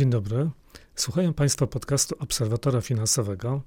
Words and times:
Dzień 0.00 0.10
dobry. 0.10 0.50
Słuchają 0.94 1.34
Państwo 1.34 1.66
podcastu 1.66 2.16
Obserwatora 2.18 2.80
Finansowego, 2.80 3.62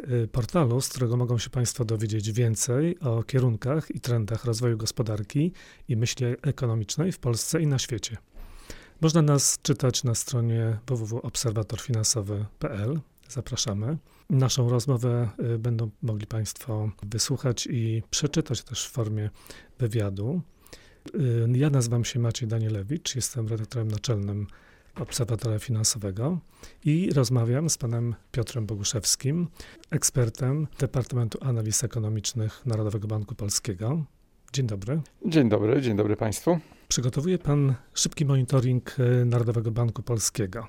y, 0.00 0.28
portalu, 0.32 0.80
z 0.80 0.88
którego 0.88 1.16
mogą 1.16 1.38
się 1.38 1.50
Państwo 1.50 1.84
dowiedzieć 1.84 2.32
więcej 2.32 3.00
o 3.00 3.22
kierunkach 3.22 3.90
i 3.90 4.00
trendach 4.00 4.44
rozwoju 4.44 4.76
gospodarki 4.76 5.52
i 5.88 5.96
myśli 5.96 6.26
ekonomicznej 6.42 7.12
w 7.12 7.18
Polsce 7.18 7.62
i 7.62 7.66
na 7.66 7.78
świecie. 7.78 8.16
Można 9.00 9.22
nas 9.22 9.58
czytać 9.62 10.04
na 10.04 10.14
stronie 10.14 10.78
www.obserwatorfinansowy.pl. 10.86 13.00
Zapraszamy. 13.28 13.98
Naszą 14.30 14.68
rozmowę 14.68 15.28
y, 15.54 15.58
będą 15.58 15.90
mogli 16.02 16.26
Państwo 16.26 16.90
wysłuchać 17.02 17.68
i 17.70 18.02
przeczytać 18.10 18.62
też 18.62 18.86
w 18.86 18.90
formie 18.90 19.30
wywiadu. 19.78 20.40
Y, 21.14 21.48
ja 21.52 21.70
nazywam 21.70 22.04
się 22.04 22.18
Maciej 22.18 22.48
Danielewicz, 22.48 23.16
jestem 23.16 23.48
redaktorem 23.48 23.88
naczelnym 23.88 24.46
Obserwatora 25.00 25.58
Finansowego 25.58 26.38
i 26.84 27.10
rozmawiam 27.14 27.70
z 27.70 27.78
panem 27.78 28.14
Piotrem 28.32 28.66
Boguszewskim, 28.66 29.48
ekspertem 29.90 30.66
Departamentu 30.78 31.38
Analiz 31.40 31.84
Ekonomicznych 31.84 32.66
Narodowego 32.66 33.08
Banku 33.08 33.34
Polskiego. 33.34 34.04
Dzień 34.52 34.66
dobry. 34.66 35.00
Dzień 35.26 35.48
dobry, 35.48 35.82
dzień 35.82 35.96
dobry 35.96 36.16
Państwu. 36.16 36.58
Przygotowuje 36.88 37.38
pan 37.38 37.74
szybki 37.94 38.24
monitoring 38.24 38.96
y, 38.98 39.24
Narodowego 39.24 39.70
Banku 39.70 40.02
Polskiego. 40.02 40.68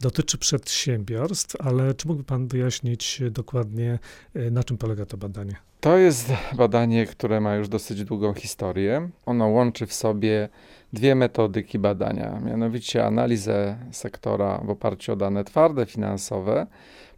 Dotyczy 0.00 0.38
przedsiębiorstw, 0.38 1.56
ale 1.60 1.94
czy 1.94 2.08
mógłby 2.08 2.24
pan 2.24 2.48
wyjaśnić 2.48 3.22
dokładnie, 3.30 3.98
y, 4.36 4.50
na 4.50 4.64
czym 4.64 4.78
polega 4.78 5.06
to 5.06 5.16
badanie? 5.16 5.56
To 5.80 5.96
jest 5.96 6.32
badanie, 6.56 7.06
które 7.06 7.40
ma 7.40 7.54
już 7.54 7.68
dosyć 7.68 8.04
długą 8.04 8.34
historię. 8.34 9.10
Ono 9.26 9.48
łączy 9.48 9.86
w 9.86 9.92
sobie 9.92 10.48
dwie 10.92 11.14
metodyki 11.14 11.78
badania, 11.78 12.40
mianowicie 12.40 13.06
analizę 13.06 13.78
sektora 13.92 14.60
w 14.64 14.70
oparciu 14.70 15.12
o 15.12 15.16
dane 15.16 15.44
twarde 15.44 15.86
finansowe, 15.86 16.66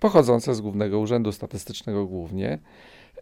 pochodzące 0.00 0.54
z 0.54 0.60
Głównego 0.60 0.98
Urzędu 0.98 1.32
Statystycznego 1.32 2.06
głównie, 2.06 2.58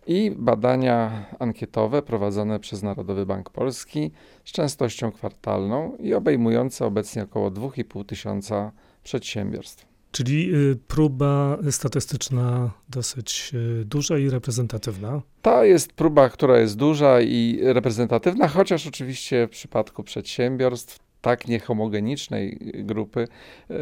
i 0.07 0.33
badania 0.37 1.27
ankietowe 1.39 2.03
prowadzone 2.03 2.61
przez 2.61 2.83
Narodowy 2.83 3.27
Bank 3.27 3.51
Polski 3.51 4.11
z 4.45 4.53
częstością 4.53 5.13
kwartalną 5.13 5.97
i 5.97 6.15
obejmujące 6.15 6.87
obecnie 6.87 7.23
około 7.23 7.51
2,5 7.51 8.05
tysiąca 8.05 8.73
przedsiębiorstw. 9.09 9.87
Czyli 10.11 10.55
y, 10.55 10.77
próba 10.89 11.59
statystyczna 11.71 12.71
dosyć 12.89 13.51
y, 13.55 13.85
duża 13.85 14.19
i 14.19 14.31
reprezentatywna. 14.31 15.23
To 15.43 15.65
jest 15.65 15.93
próba, 15.93 16.29
która 16.29 16.59
jest 16.59 16.77
duża 16.77 17.21
i 17.21 17.61
reprezentatywna, 17.63 18.49
chociaż 18.49 18.87
oczywiście 18.87 19.47
w 19.47 19.51
przypadku 19.51 20.03
przedsiębiorstw 20.05 20.99
tak 21.21 21.49
niehomogenicznej 21.49 22.73
grupy 22.75 23.29
y, 23.71 23.77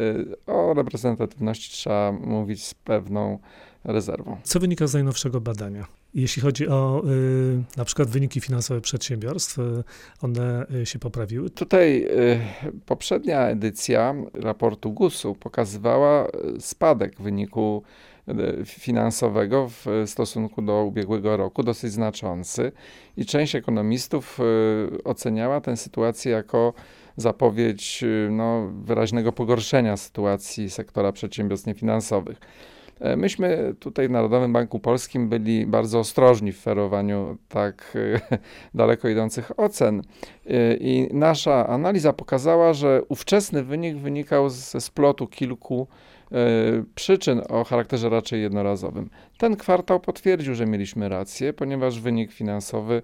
o 0.45 0.73
reprezentatywności 0.73 1.71
trzeba 1.71 2.11
mówić 2.11 2.63
z 2.63 2.73
pewną 2.73 3.39
rezerwą. 3.83 4.37
Co 4.43 4.59
wynika 4.59 4.87
z 4.87 4.93
najnowszego 4.93 5.41
badania? 5.41 5.87
Jeśli 6.17 6.41
chodzi 6.41 6.67
o 6.67 7.01
y, 7.05 7.77
na 7.77 7.85
przykład 7.85 8.09
wyniki 8.09 8.41
finansowe 8.41 8.81
przedsiębiorstw, 8.81 9.59
y, 9.59 9.83
one 10.21 10.65
y, 10.81 10.85
się 10.85 10.99
poprawiły? 10.99 11.49
Tutaj 11.49 12.07
poprzednia 12.85 13.47
edycja 13.47 14.15
raportu 14.33 14.91
GUS-u 14.91 15.35
pokazywała 15.35 16.27
spadek 16.59 17.21
wyniku 17.21 17.83
finansowego 18.65 19.69
w 19.69 19.85
stosunku 20.05 20.61
do 20.61 20.83
ubiegłego 20.83 21.37
roku, 21.37 21.63
dosyć 21.63 21.91
znaczący 21.91 22.71
i 23.17 23.25
część 23.25 23.55
ekonomistów 23.55 24.39
oceniała 25.03 25.61
tę 25.61 25.77
sytuację 25.77 26.31
jako 26.31 26.73
zapowiedź 27.17 28.03
no, 28.31 28.71
wyraźnego 28.83 29.31
pogorszenia 29.31 29.97
sytuacji 29.97 30.69
sektora 30.69 31.11
przedsiębiorstw 31.11 31.67
niefinansowych. 31.67 32.39
E, 32.99 33.15
myśmy 33.15 33.75
tutaj 33.79 34.07
w 34.07 34.11
Narodowym 34.11 34.53
Banku 34.53 34.79
Polskim 34.79 35.29
byli 35.29 35.65
bardzo 35.65 35.99
ostrożni 35.99 36.51
w 36.51 36.59
ferowaniu 36.59 37.37
tak 37.49 37.97
e, 38.31 38.37
daleko 38.73 39.09
idących 39.09 39.59
ocen 39.59 40.01
e, 40.45 40.75
i 40.75 41.07
nasza 41.13 41.67
analiza 41.67 42.13
pokazała, 42.13 42.73
że 42.73 43.01
ówczesny 43.09 43.63
wynik 43.63 43.97
wynikał 43.97 44.49
ze 44.49 44.81
splotu 44.81 45.27
kilku 45.27 45.87
przyczyn 46.95 47.41
o 47.49 47.63
charakterze 47.63 48.09
raczej 48.09 48.41
jednorazowym. 48.41 49.09
Ten 49.37 49.55
kwartał 49.55 49.99
potwierdził, 49.99 50.55
że 50.55 50.65
mieliśmy 50.65 51.09
rację, 51.09 51.53
ponieważ 51.53 51.99
wynik 51.99 52.31
finansowy 52.31 53.01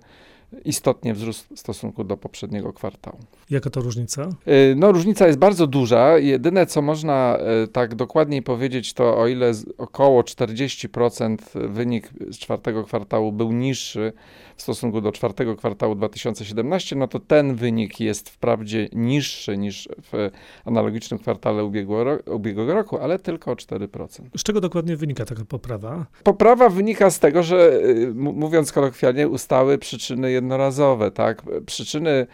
istotnie 0.66 1.14
wzrósł 1.14 1.44
w 1.56 1.59
stosunku 1.59 2.03
do 2.03 2.18
poprzedniego 2.18 2.74
kwartału. 2.74 3.18
Jaka 3.50 3.69
to 3.69 3.81
różnica? 3.81 4.30
Y, 4.47 4.75
no, 4.75 4.91
różnica 4.91 5.28
jest 5.28 5.40
bardzo 5.40 5.68
duża. 5.68 6.18
Jedyne, 6.18 6.66
co 6.66 6.81
można 6.81 7.38
y, 7.64 7.68
tak 7.68 7.96
dokładniej 7.96 8.41
powiedzieć, 8.41 8.94
to 8.94 9.18
o 9.18 9.28
ile 9.28 9.52
około 9.78 10.22
40% 10.22 11.38
wynik 11.69 12.09
z 12.31 12.38
czwartego 12.38 12.84
kwartału 12.84 13.31
był 13.31 13.52
niższy 13.52 14.13
w 14.56 14.62
stosunku 14.62 15.02
do 15.02 15.12
czwartego 15.12 15.56
kwartału 15.56 15.96
2017, 15.96 16.96
no 16.96 17.08
to 17.08 17.19
ten 17.19 17.56
wynik 17.56 18.00
jest 18.00 18.30
wprawdzie 18.30 18.90
niższy 18.94 19.58
niż 19.58 19.90
w 20.12 20.30
analogicznym 20.66 21.19
kwartale 21.19 21.63
ubiegłego, 21.63 22.74
roku, 22.74 22.97
ale 22.97 23.19
tylko 23.19 23.52
o 23.52 23.56
4%. 23.56 24.08
Z 24.38 24.44
czego 24.44 24.62
dokładnie 24.62 24.97
wynika 24.97 25.25
taka 25.25 25.46
poprawa? 25.46 26.06
Poprawa 26.24 26.69
wynika 26.69 27.09
z 27.09 27.19
tego, 27.19 27.44
że 27.44 27.74
y, 27.74 28.13
mówiąc 28.13 28.72
kolokwialnie, 28.72 29.28
ustały 29.28 29.78
przyczyny 29.78 30.31
jednorazowe, 30.44 31.12
tak? 31.12 31.42
Przyczyny 31.66 32.28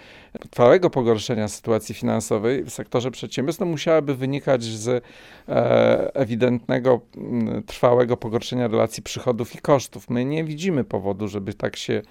trwałego 0.49 0.89
pogorszenia 0.89 1.47
sytuacji 1.47 1.95
finansowej 1.95 2.63
w 2.63 2.69
sektorze 2.69 3.11
przedsiębiorstw 3.11 3.59
no, 3.59 3.65
musiałaby 3.65 4.15
wynikać 4.15 4.63
z 4.63 5.03
e, 5.47 6.15
ewidentnego, 6.15 7.01
m, 7.17 7.63
trwałego 7.65 8.17
pogorszenia 8.17 8.67
relacji 8.67 9.03
przychodów 9.03 9.55
i 9.55 9.57
kosztów. 9.57 10.09
My 10.09 10.25
nie 10.25 10.43
widzimy 10.43 10.83
powodu, 10.83 11.27
żeby 11.27 11.53
tak 11.53 11.75
się 11.75 12.01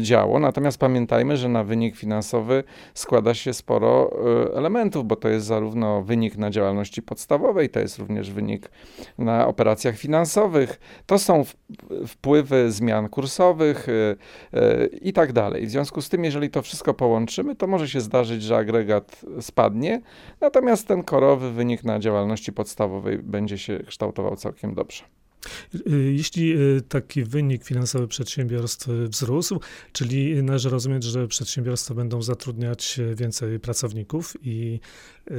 działo, 0.00 0.38
natomiast 0.38 0.78
pamiętajmy, 0.78 1.36
że 1.36 1.48
na 1.48 1.64
wynik 1.64 1.96
finansowy 1.96 2.64
składa 2.94 3.34
się 3.34 3.52
sporo 3.52 4.10
e, 4.50 4.56
elementów, 4.56 5.06
bo 5.06 5.16
to 5.16 5.28
jest 5.28 5.46
zarówno 5.46 6.02
wynik 6.02 6.36
na 6.36 6.50
działalności 6.50 7.02
podstawowej, 7.02 7.70
to 7.70 7.80
jest 7.80 7.98
również 7.98 8.30
wynik 8.30 8.70
na 9.18 9.46
operacjach 9.46 9.96
finansowych, 9.96 10.80
to 11.06 11.18
są 11.18 11.44
wpływy 12.06 12.72
zmian 12.72 13.08
kursowych 13.08 13.86
e, 13.88 14.86
i 14.86 15.12
tak 15.12 15.29
dalej. 15.32 15.66
W 15.66 15.70
związku 15.70 16.02
z 16.02 16.08
tym, 16.08 16.24
jeżeli 16.24 16.50
to 16.50 16.62
wszystko 16.62 16.94
połączymy, 16.94 17.56
to 17.56 17.66
może 17.66 17.88
się 17.88 18.00
zdarzyć, 18.00 18.42
że 18.42 18.56
agregat 18.56 19.22
spadnie, 19.40 20.00
natomiast 20.40 20.88
ten 20.88 21.02
korowy 21.02 21.50
wynik 21.50 21.84
na 21.84 21.98
działalności 21.98 22.52
podstawowej 22.52 23.18
będzie 23.18 23.58
się 23.58 23.78
kształtował 23.86 24.36
całkiem 24.36 24.74
dobrze. 24.74 25.04
Y, 25.74 26.12
jeśli 26.12 26.52
y, 26.52 26.80
taki 26.88 27.24
wynik 27.24 27.64
finansowy 27.64 28.08
przedsiębiorstw 28.08 28.88
wzrósł, 28.88 29.60
czyli 29.92 30.42
należy 30.42 30.70
rozumieć, 30.70 31.04
że 31.04 31.28
przedsiębiorstwa 31.28 31.94
będą 31.94 32.22
zatrudniać 32.22 33.00
więcej 33.14 33.60
pracowników 33.60 34.36
i 34.42 34.80
y, 35.30 35.34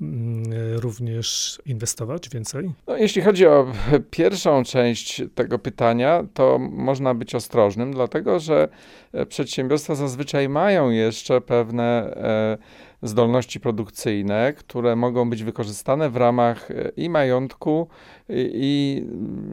mm, 0.00 0.44
również 0.78 1.58
inwestować 1.66 2.28
więcej? 2.28 2.70
No, 2.86 2.96
jeśli 2.96 3.22
chodzi 3.22 3.46
o 3.46 3.72
pierwszą 4.10 4.64
część 4.64 5.22
tego 5.34 5.58
pytania, 5.58 6.24
to 6.34 6.58
można 6.58 7.14
być 7.14 7.34
ostrożnym, 7.34 7.92
dlatego 7.92 8.40
że 8.40 8.68
przedsiębiorstwa 9.28 9.94
zazwyczaj 9.94 10.48
mają 10.48 10.90
jeszcze 10.90 11.40
pewne 11.40 12.14
e, 12.16 12.58
zdolności 13.02 13.60
produkcyjne, 13.60 14.52
które 14.56 14.96
mogą 14.96 15.30
być 15.30 15.42
wykorzystane 15.42 16.10
w 16.10 16.16
ramach 16.16 16.70
e, 16.70 16.92
i 16.96 17.08
majątku, 17.10 17.88
i, 18.28 19.06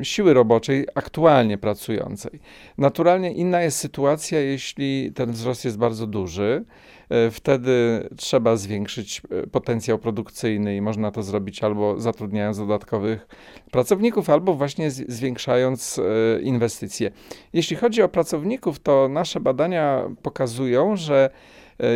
siły 0.04 0.34
roboczej 0.34 0.88
aktualnie 0.96 1.58
pracującej. 1.58 2.40
Naturalnie 2.78 3.34
inna 3.34 3.62
jest 3.62 3.78
sytuacja, 3.78 4.40
jeśli 4.40 5.12
ten 5.16 5.32
wzrost 5.32 5.66
jest 5.66 5.78
bardzo 5.78 6.08
duży. 6.08 6.66
E, 7.10 7.32
wtedy 7.32 8.08
trzeba 8.18 8.56
zwiększyć 8.56 9.22
e, 9.32 9.48
potencjał 9.48 10.00
produkcyjny 10.00 10.76
i 10.76 10.82
można 10.82 11.12
to 11.12 11.24
zrobić 11.24 11.64
albo 11.64 12.00
zatrudniając 12.00 12.58
dodatkowych 12.58 13.28
pracowników, 13.72 14.30
albo 14.30 14.54
właśnie 14.54 14.92
zwiększając 14.92 16.00
inwestycje. 16.42 17.12
Jeśli 17.54 17.76
chodzi 17.76 18.02
o 18.02 18.10
pracowników, 18.10 18.80
to 18.80 19.08
nasze 19.08 19.40
badania 19.40 20.10
pokazują, 20.22 20.96
że 20.96 21.30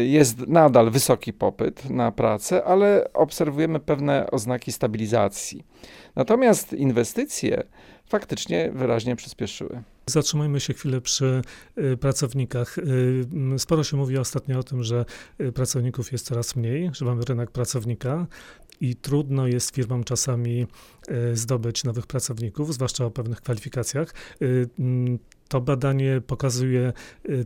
jest 0.05 0.39
nadal 0.47 0.91
wysoki 0.91 1.33
popyt 1.33 1.89
na 1.89 2.11
pracę, 2.11 2.63
ale 2.63 3.13
obserwujemy 3.13 3.79
pewne 3.79 4.31
oznaki 4.31 4.71
stabilizacji. 4.71 5.63
Natomiast 6.15 6.73
inwestycje 6.73 7.63
faktycznie 8.05 8.71
wyraźnie 8.75 9.15
przyspieszyły. 9.15 9.83
Zatrzymajmy 10.05 10.59
się 10.59 10.73
chwilę 10.73 11.01
przy 11.01 11.41
y, 11.77 11.97
pracownikach. 11.97 12.77
Y, 12.77 13.59
sporo 13.59 13.83
się 13.83 13.97
mówi 13.97 14.17
ostatnio 14.17 14.59
o 14.59 14.63
tym, 14.63 14.83
że 14.83 15.05
y, 15.41 15.51
pracowników 15.51 16.11
jest 16.11 16.25
coraz 16.25 16.55
mniej, 16.55 16.89
że 16.93 17.05
mamy 17.05 17.23
rynek 17.25 17.51
pracownika 17.51 18.27
i 18.81 18.95
trudno 18.95 19.47
jest 19.47 19.75
firmom 19.75 20.03
czasami 20.03 20.67
zdobyć 21.33 21.83
nowych 21.83 22.07
pracowników, 22.07 22.73
zwłaszcza 22.73 23.05
o 23.05 23.11
pewnych 23.11 23.41
kwalifikacjach. 23.41 24.13
To 25.53 25.61
badanie 25.61 26.21
pokazuje 26.27 26.93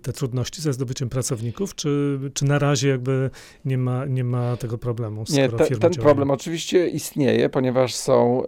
te 0.01 0.13
trudności 0.13 0.61
ze 0.61 0.73
zdobyciem 0.73 1.09
pracowników, 1.09 1.75
czy, 1.75 2.19
czy 2.33 2.45
na 2.45 2.59
razie 2.59 2.89
jakby 2.89 3.29
nie 3.65 3.77
ma, 3.77 4.05
nie 4.05 4.23
ma 4.23 4.57
tego 4.57 4.77
problemu? 4.77 5.23
Nie, 5.29 5.49
te, 5.49 5.57
ten 5.57 5.67
działają? 5.67 5.93
problem 5.93 6.31
oczywiście 6.31 6.87
istnieje, 6.87 7.49
ponieważ 7.49 7.95
są 7.95 8.43
y, 8.43 8.47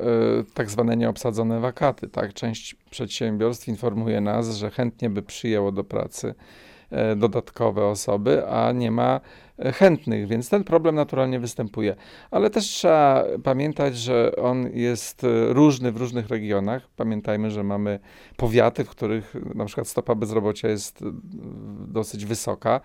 tak 0.54 0.70
zwane 0.70 0.98
nieobsadzone 0.98 1.60
wakaty. 1.60 2.08
Tak? 2.08 2.34
Część 2.34 2.76
przedsiębiorstw 2.90 3.68
informuje 3.68 4.22
nas, 4.22 4.56
że 4.56 4.72
chętnie 4.72 5.10
by 5.10 5.22
przyjęło 5.22 5.72
do 5.72 5.84
pracy 5.84 6.34
y, 6.92 7.16
dodatkowe 7.16 7.86
osoby, 7.86 8.48
a 8.48 8.72
nie 8.72 8.92
ma 8.92 9.22
chętnych, 9.74 10.28
więc 10.28 10.50
ten 10.50 10.64
problem 10.64 10.96
naturalnie 10.96 11.40
występuje. 11.40 11.96
Ale 12.32 12.50
też 12.50 12.66
trzeba 12.66 13.24
pamiętać, 13.44 13.98
że 13.98 14.32
on 14.36 14.70
jest 14.74 15.24
e, 15.24 15.54
różny 15.54 15.92
w 15.92 15.98
różnych 15.98 16.28
regionach. 16.30 16.90
Pamiętajmy, 16.96 17.52
że 17.52 17.64
mamy 17.64 18.00
powiaty, 18.38 18.84
w 18.84 18.90
których 18.90 19.36
na 19.56 19.66
przykład 19.66 19.88
stopa 19.88 20.16
bezrobocia 20.16 20.68
jest 20.68 21.02
e, 21.02 21.06
dosyć 21.88 22.26
wysoka. 22.26 22.82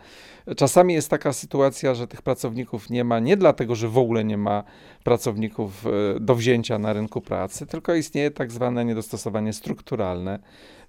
Czasami 0.57 0.95
jest 0.95 1.11
taka 1.11 1.33
sytuacja, 1.33 1.95
że 1.95 2.07
tych 2.07 2.23
pracowników 2.23 2.91
nie 2.91 3.05
ma 3.05 3.19
nie 3.19 3.37
dlatego, 3.37 3.75
że 3.75 3.89
w 3.89 3.99
ogóle 3.99 4.25
nie 4.25 4.39
ma 4.39 4.65
pracowników 5.05 5.87
e, 5.87 6.21
do 6.21 6.35
wzięcia 6.35 6.79
na 6.79 6.93
rynku 6.93 7.21
pracy, 7.21 7.67
tylko 7.67 7.95
istnieje 7.95 8.31
tak 8.31 8.53
zwane 8.53 8.85
niedostosowanie 8.85 9.53
strukturalne 9.53 10.39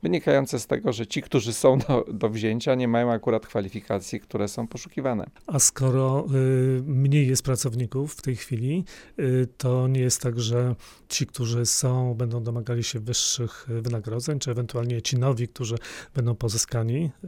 wynikające 0.05 0.59
z 0.59 0.67
tego, 0.67 0.93
że 0.93 1.07
ci, 1.07 1.21
którzy 1.21 1.53
są 1.53 1.77
do, 1.77 2.05
do 2.13 2.29
wzięcia, 2.29 2.75
nie 2.75 2.87
mają 2.87 3.11
akurat 3.11 3.47
kwalifikacji, 3.47 4.19
które 4.19 4.47
są 4.47 4.67
poszukiwane. 4.67 5.25
A 5.47 5.59
skoro 5.75 6.25
y, 6.35 6.81
mniej 6.85 7.27
jest 7.27 7.43
pracowników 7.43 8.13
w 8.13 8.21
tej 8.21 8.35
chwili, 8.35 8.85
y, 9.19 9.47
to 9.57 9.87
nie 9.87 9.99
jest 9.99 10.21
tak, 10.21 10.39
że 10.39 10.75
ci, 11.09 11.27
którzy 11.27 11.65
są, 11.65 12.13
będą 12.13 12.43
domagali 12.43 12.83
się 12.83 12.99
wyższych 12.99 13.65
wynagrodzeń, 13.69 14.39
czy 14.39 14.51
ewentualnie 14.51 15.01
ci 15.01 15.17
nowi, 15.17 15.47
którzy 15.47 15.75
będą 16.15 16.35
pozyskani, 16.35 17.11
y, 17.23 17.27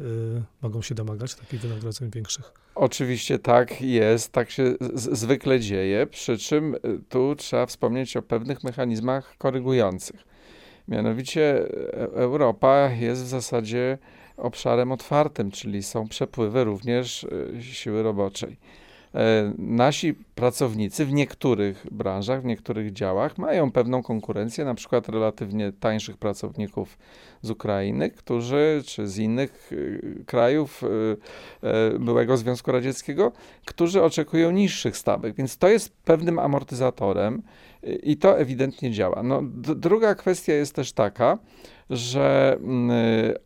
mogą 0.61 0.81
się 0.81 0.95
domagać 0.95 1.35
takich 1.35 1.61
wynagrodzeń 1.61 2.11
większych? 2.11 2.51
Oczywiście 2.75 3.39
tak 3.39 3.81
jest, 3.81 4.31
tak 4.31 4.51
się 4.51 4.75
zwykle 4.95 5.59
dzieje, 5.59 6.07
przy 6.07 6.37
czym 6.37 6.75
y, 6.75 6.79
tu 7.09 7.35
trzeba 7.35 7.65
wspomnieć 7.65 8.17
o 8.17 8.21
pewnych 8.21 8.63
mechanizmach 8.63 9.35
korygujących. 9.37 10.23
Mianowicie 10.87 11.41
e, 11.43 12.11
Europa 12.13 12.89
jest 12.89 13.23
w 13.23 13.27
zasadzie 13.27 13.97
obszarem 14.37 14.91
otwartym, 14.91 15.51
czyli 15.51 15.83
są 15.83 16.07
przepływy 16.07 16.63
również 16.63 17.27
e, 17.55 17.61
siły 17.63 18.03
roboczej. 18.03 18.57
E, 19.15 19.53
nasi 19.57 20.13
pracownicy 20.13 21.05
w 21.05 21.13
niektórych 21.13 21.87
branżach, 21.91 22.41
w 22.41 22.45
niektórych 22.45 22.93
działach 22.93 23.37
mają 23.37 23.71
pewną 23.71 24.03
konkurencję, 24.03 24.65
na 24.65 24.75
przykład 24.75 25.09
relatywnie 25.09 25.71
tańszych 25.71 26.17
pracowników 26.17 26.97
z 27.41 27.49
Ukrainy, 27.49 28.09
którzy, 28.09 28.83
czy 28.85 29.07
z 29.07 29.17
innych 29.17 29.71
krajów 30.25 30.81
byłego 31.99 32.37
Związku 32.37 32.71
Radzieckiego, 32.71 33.31
którzy 33.65 34.03
oczekują 34.03 34.51
niższych 34.51 34.97
stawek. 34.97 35.35
Więc 35.35 35.57
to 35.57 35.67
jest 35.67 35.97
pewnym 36.05 36.39
amortyzatorem 36.39 37.41
i 38.03 38.17
to 38.17 38.39
ewidentnie 38.39 38.91
działa. 38.91 39.23
No, 39.23 39.41
druga 39.75 40.15
kwestia 40.15 40.53
jest 40.53 40.75
też 40.75 40.93
taka, 40.93 41.37
że 41.89 42.57
mm, 42.59 42.91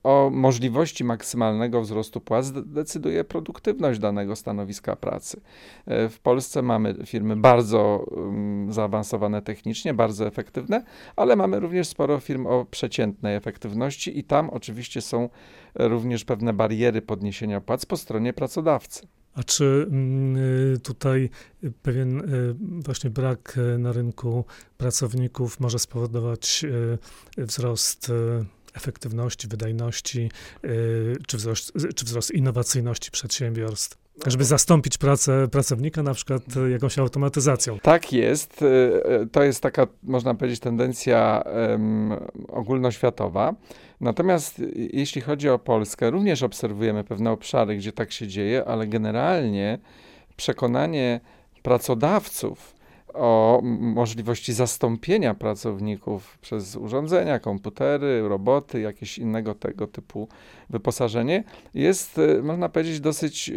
o 0.03 0.29
możliwości 0.33 1.03
maksymalnego 1.03 1.81
wzrostu 1.81 2.21
płac 2.21 2.51
decyduje 2.51 3.23
produktywność 3.23 3.99
danego 3.99 4.35
stanowiska 4.35 4.95
pracy. 4.95 5.41
W 5.87 6.19
Polsce 6.23 6.61
mamy 6.61 6.95
firmy 7.05 7.35
bardzo 7.35 8.05
mm, 8.17 8.73
zaawansowane 8.73 9.41
technicznie, 9.41 9.93
bardzo 9.93 10.27
efektywne, 10.27 10.83
ale 11.15 11.35
mamy 11.35 11.59
również 11.59 11.87
sporo 11.87 12.19
firm 12.19 12.47
o 12.47 12.65
przeciętnej 12.65 13.35
efektywności 13.35 13.80
i 14.07 14.23
tam 14.23 14.49
oczywiście 14.49 15.01
są 15.01 15.29
również 15.75 16.25
pewne 16.25 16.53
bariery 16.53 17.01
podniesienia 17.01 17.61
płac 17.61 17.85
po 17.85 17.97
stronie 17.97 18.33
pracodawcy. 18.33 19.07
A 19.33 19.43
czy 19.43 19.87
mm, 19.89 20.37
y, 20.75 20.79
tutaj 20.79 21.29
pewien 21.81 22.19
y, 22.19 22.55
właśnie 22.83 23.09
brak 23.09 23.59
na 23.79 23.91
rynku 23.91 24.45
pracowników 24.77 25.59
może 25.59 25.79
spowodować 25.79 26.65
wzrost 27.37 28.11
efektywności, 28.73 29.47
wydajności, 29.47 30.31
czy 31.27 31.37
wzrost, 31.37 31.73
czy 31.95 32.05
wzrost 32.05 32.31
innowacyjności 32.31 33.11
przedsiębiorstw? 33.11 33.97
Żeby 34.27 34.43
zastąpić 34.43 34.97
pracę 34.97 35.47
pracownika 35.47 36.03
na 36.03 36.13
przykład 36.13 36.41
jakąś 36.71 36.99
automatyzacją. 36.99 37.79
Tak 37.79 38.13
jest. 38.13 38.63
To 39.31 39.43
jest 39.43 39.61
taka, 39.63 39.87
można 40.03 40.35
powiedzieć, 40.35 40.59
tendencja 40.59 41.43
um, 41.71 42.13
ogólnoświatowa. 42.47 43.55
Natomiast 44.01 44.61
jeśli 44.93 45.21
chodzi 45.21 45.49
o 45.49 45.59
Polskę, 45.59 46.11
również 46.11 46.43
obserwujemy 46.43 47.03
pewne 47.03 47.31
obszary, 47.31 47.77
gdzie 47.77 47.91
tak 47.91 48.11
się 48.11 48.27
dzieje, 48.27 48.65
ale 48.65 48.87
generalnie 48.87 49.79
przekonanie 50.35 51.19
pracodawców, 51.63 52.75
o 53.13 53.61
możliwości 53.79 54.53
zastąpienia 54.53 55.33
pracowników 55.33 56.37
przez 56.37 56.75
urządzenia, 56.75 57.39
komputery, 57.39 58.29
roboty, 58.29 58.81
jakieś 58.81 59.17
innego 59.17 59.55
tego 59.55 59.87
typu 59.87 60.27
wyposażenie, 60.69 61.43
jest, 61.73 62.19
e, 62.19 62.41
można 62.41 62.69
powiedzieć, 62.69 62.99
dosyć 62.99 63.51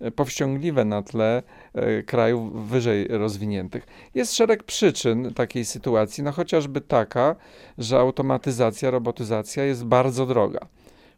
e, 0.00 0.10
powściągliwe 0.10 0.84
na 0.84 1.02
tle 1.02 1.42
e, 1.74 2.02
krajów 2.02 2.68
wyżej 2.68 3.08
rozwiniętych. 3.08 3.86
Jest 4.14 4.34
szereg 4.34 4.62
przyczyn 4.62 5.34
takiej 5.34 5.64
sytuacji, 5.64 6.24
no 6.24 6.32
chociażby 6.32 6.80
taka, 6.80 7.36
że 7.78 7.98
automatyzacja, 7.98 8.90
robotyzacja 8.90 9.64
jest 9.64 9.84
bardzo 9.84 10.26
droga. 10.26 10.66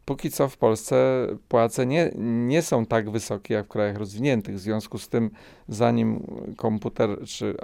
Póki 0.05 0.31
co 0.31 0.49
w 0.49 0.57
Polsce 0.57 1.27
płace 1.47 1.85
nie, 1.85 2.11
nie 2.15 2.61
są 2.61 2.85
tak 2.85 3.09
wysokie 3.09 3.53
jak 3.53 3.65
w 3.65 3.69
krajach 3.69 3.97
rozwiniętych. 3.97 4.55
W 4.55 4.59
związku 4.59 4.97
z 4.97 5.09
tym, 5.09 5.31
zanim 5.67 6.23
komputer 6.57 7.19
czy 7.25 7.55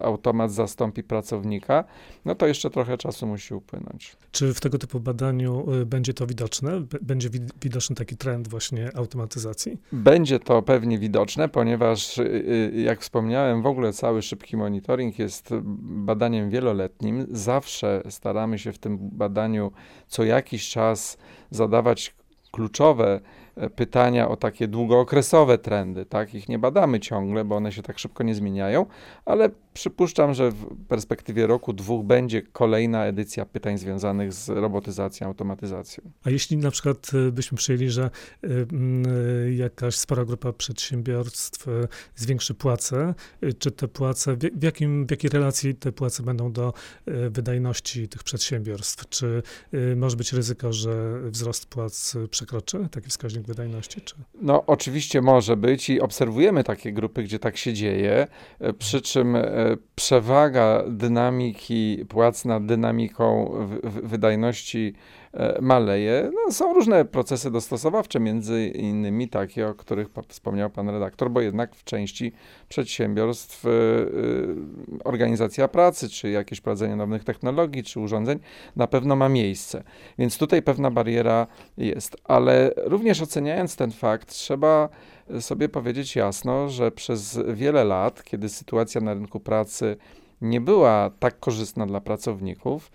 automat 0.00 0.52
zastąpi 0.52 1.02
pracownika, 1.02 1.84
no 2.24 2.34
to 2.34 2.46
jeszcze 2.46 2.70
trochę 2.70 2.98
czasu 2.98 3.26
musi 3.26 3.54
upłynąć. 3.54 4.16
Czy 4.30 4.54
w 4.54 4.60
tego 4.60 4.78
typu 4.78 5.00
badaniu 5.00 5.72
y, 5.82 5.86
będzie 5.86 6.14
to 6.14 6.26
widoczne? 6.26 6.82
Będzie 7.02 7.28
widoczny 7.62 7.96
taki 7.96 8.16
trend 8.16 8.48
właśnie 8.48 8.90
automatyzacji? 8.96 9.78
Będzie 9.92 10.38
to 10.38 10.62
pewnie 10.62 10.98
widoczne, 10.98 11.48
ponieważ 11.48 12.18
y, 12.18 12.22
y, 12.74 12.80
jak 12.80 13.00
wspomniałem, 13.00 13.62
w 13.62 13.66
ogóle 13.66 13.92
cały 13.92 14.22
szybki 14.22 14.56
monitoring 14.56 15.18
jest 15.18 15.50
badaniem 15.80 16.50
wieloletnim. 16.50 17.26
Zawsze 17.30 18.02
staramy 18.10 18.58
się 18.58 18.72
w 18.72 18.78
tym 18.78 18.98
badaniu 19.00 19.72
co 20.08 20.24
jakiś 20.24 20.68
czas 20.68 21.18
zadawać 21.50 21.83
kluczowe 22.52 23.20
e, 23.56 23.70
pytania 23.70 24.28
o 24.28 24.36
takie 24.36 24.68
długookresowe 24.68 25.58
trendy. 25.58 26.06
Tak? 26.06 26.34
Ich 26.34 26.48
nie 26.48 26.58
badamy 26.58 27.00
ciągle, 27.00 27.44
bo 27.44 27.56
one 27.56 27.72
się 27.72 27.82
tak 27.82 27.98
szybko 27.98 28.22
nie 28.24 28.34
zmieniają, 28.34 28.86
ale 29.24 29.50
przypuszczam, 29.74 30.34
że 30.34 30.50
w 30.50 30.86
perspektywie 30.88 31.46
roku, 31.46 31.72
dwóch 31.72 32.04
będzie 32.04 32.42
kolejna 32.42 33.06
edycja 33.06 33.46
pytań 33.46 33.78
związanych 33.78 34.32
z 34.32 34.48
robotyzacją, 34.48 35.26
automatyzacją. 35.26 36.04
A 36.24 36.30
jeśli 36.30 36.56
na 36.56 36.70
przykład 36.70 37.10
e, 37.28 37.32
byśmy 37.32 37.58
przyjęli, 37.58 37.90
że 37.90 38.10
e, 38.42 38.48
jakaś 39.52 39.96
spora 39.96 40.24
grupa 40.24 40.52
przedsiębiorstw 40.52 41.66
zwiększy 42.16 42.54
płace, 42.54 43.14
czy 43.58 43.70
te 43.70 43.88
płace, 43.88 44.36
w, 44.36 44.62
jakim, 44.62 45.06
w 45.06 45.10
jakiej 45.10 45.30
relacji 45.30 45.74
te 45.74 45.92
płace 45.92 46.22
będą 46.22 46.52
do 46.52 46.72
wydajności 47.30 48.08
tych 48.08 48.22
przedsiębiorstw? 48.22 49.08
Czy 49.08 49.42
może 49.96 50.16
być 50.16 50.32
ryzyko, 50.32 50.72
że 50.72 51.20
wzrost 51.30 51.66
płac 51.66 52.16
przekroczy 52.30 52.88
taki 52.90 53.08
wskaźnik 53.08 53.46
wydajności? 53.46 54.00
Czy? 54.00 54.14
No, 54.42 54.64
oczywiście 54.66 55.22
może 55.22 55.56
być 55.56 55.90
i 55.90 56.00
obserwujemy 56.00 56.64
takie 56.64 56.92
grupy, 56.92 57.22
gdzie 57.22 57.38
tak 57.38 57.56
się 57.56 57.72
dzieje, 57.72 58.26
e, 58.60 58.72
przy 58.72 59.00
czym 59.00 59.36
e, 59.36 59.63
przewaga 59.94 60.82
dynamiki 60.88 62.04
płac 62.08 62.44
nad 62.44 62.66
dynamiką 62.66 63.50
wydajności 63.82 64.94
maleje. 65.60 66.30
No, 66.34 66.52
są 66.52 66.74
różne 66.74 67.04
procesy 67.04 67.50
dostosowawcze, 67.50 68.20
między 68.20 68.66
innymi 68.66 69.28
takie, 69.28 69.68
o 69.68 69.74
których 69.74 70.08
wspomniał 70.28 70.70
pan 70.70 70.88
redaktor, 70.88 71.30
bo 71.30 71.40
jednak 71.40 71.74
w 71.74 71.84
części 71.84 72.32
przedsiębiorstw 72.68 73.66
e, 73.66 73.68
e, 73.70 73.72
organizacja 75.04 75.68
pracy, 75.68 76.08
czy 76.08 76.30
jakieś 76.30 76.60
prowadzenie 76.60 76.96
nowych 76.96 77.24
technologii, 77.24 77.82
czy 77.82 78.00
urządzeń 78.00 78.38
na 78.76 78.86
pewno 78.86 79.16
ma 79.16 79.28
miejsce. 79.28 79.84
Więc 80.18 80.38
tutaj 80.38 80.62
pewna 80.62 80.90
bariera 80.90 81.46
jest. 81.76 82.16
Ale 82.24 82.70
również 82.76 83.22
oceniając 83.22 83.76
ten 83.76 83.90
fakt, 83.90 84.28
trzeba 84.28 84.88
sobie 85.40 85.68
powiedzieć 85.68 86.16
jasno, 86.16 86.68
że 86.68 86.90
przez 86.90 87.40
wiele 87.54 87.84
lat, 87.84 88.22
kiedy 88.24 88.48
sytuacja 88.48 89.00
na 89.00 89.14
rynku 89.14 89.40
pracy 89.40 89.96
nie 90.44 90.60
była 90.60 91.10
tak 91.18 91.40
korzystna 91.40 91.86
dla 91.86 92.00
pracowników, 92.00 92.90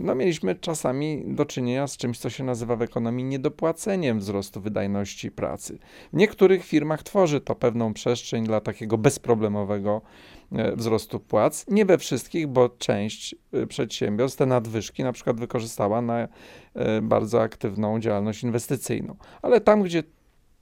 no 0.00 0.14
mieliśmy 0.14 0.54
czasami 0.54 1.22
do 1.26 1.46
czynienia 1.46 1.86
z 1.86 1.96
czymś, 1.96 2.18
co 2.18 2.30
się 2.30 2.44
nazywa 2.44 2.76
w 2.76 2.82
ekonomii 2.82 3.24
niedopłaceniem 3.24 4.18
wzrostu 4.18 4.60
wydajności 4.60 5.30
pracy. 5.30 5.78
W 6.12 6.16
niektórych 6.16 6.64
firmach 6.64 7.02
tworzy 7.02 7.40
to 7.40 7.54
pewną 7.54 7.94
przestrzeń 7.94 8.44
dla 8.44 8.60
takiego 8.60 8.98
bezproblemowego 8.98 10.02
e, 10.52 10.76
wzrostu 10.76 11.20
płac. 11.20 11.64
Nie 11.68 11.84
we 11.84 11.98
wszystkich, 11.98 12.46
bo 12.46 12.68
część 12.68 13.34
e, 13.52 13.66
przedsiębiorstw 13.66 14.38
te 14.38 14.46
nadwyżki 14.46 15.04
na 15.04 15.12
przykład 15.12 15.40
wykorzystała 15.40 16.02
na 16.02 16.28
e, 16.74 17.02
bardzo 17.02 17.42
aktywną 17.42 18.00
działalność 18.00 18.42
inwestycyjną. 18.42 19.16
Ale 19.42 19.60
tam, 19.60 19.82
gdzie 19.82 20.02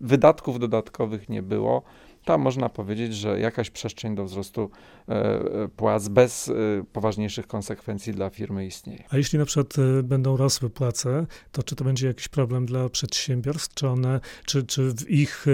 wydatków 0.01 0.59
dodatkowych 0.59 1.29
nie 1.29 1.43
było, 1.43 1.83
tam 2.27 2.41
można 2.41 2.69
powiedzieć, 2.69 3.15
że 3.15 3.41
jakaś 3.41 3.71
przestrzeń 3.71 4.15
do 4.15 4.25
wzrostu 4.25 4.71
e, 5.09 5.13
e, 5.13 5.69
płac 5.69 6.09
bez 6.09 6.49
e, 6.49 6.53
poważniejszych 6.93 7.47
konsekwencji 7.47 8.13
dla 8.13 8.31
firmy 8.31 8.67
istnieje. 8.67 9.05
A 9.11 9.17
jeśli 9.17 9.39
na 9.39 9.45
przykład 9.45 9.75
będą 10.03 10.37
rosły 10.37 10.71
płace, 10.71 11.27
to 11.53 11.63
czy 11.63 11.77
to 11.77 11.85
będzie 11.85 12.07
jakiś 12.07 12.29
problem 12.29 12.67
dla 12.67 12.89
przedsiębiorstw, 12.89 13.75
czy 13.75 13.89
one, 13.89 14.21
czy, 14.45 14.63
czy 14.63 14.93
w 14.95 15.11
ich 15.11 15.47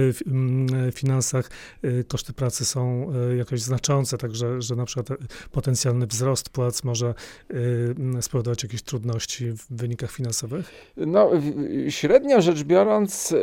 finansach 0.94 1.50
koszty 2.08 2.32
pracy 2.32 2.64
są 2.64 3.12
jakoś 3.38 3.60
znaczące, 3.60 4.18
także 4.18 4.62
że 4.62 4.76
na 4.76 4.84
przykład 4.84 5.18
potencjalny 5.50 6.06
wzrost 6.06 6.50
płac 6.50 6.84
może 6.84 7.14
spowodować 8.20 8.62
jakieś 8.62 8.82
trudności 8.82 9.52
w 9.52 9.66
wynikach 9.70 10.12
finansowych? 10.12 10.92
No, 10.96 11.30
średnio 11.88 12.42
rzecz 12.42 12.62
biorąc, 12.62 13.34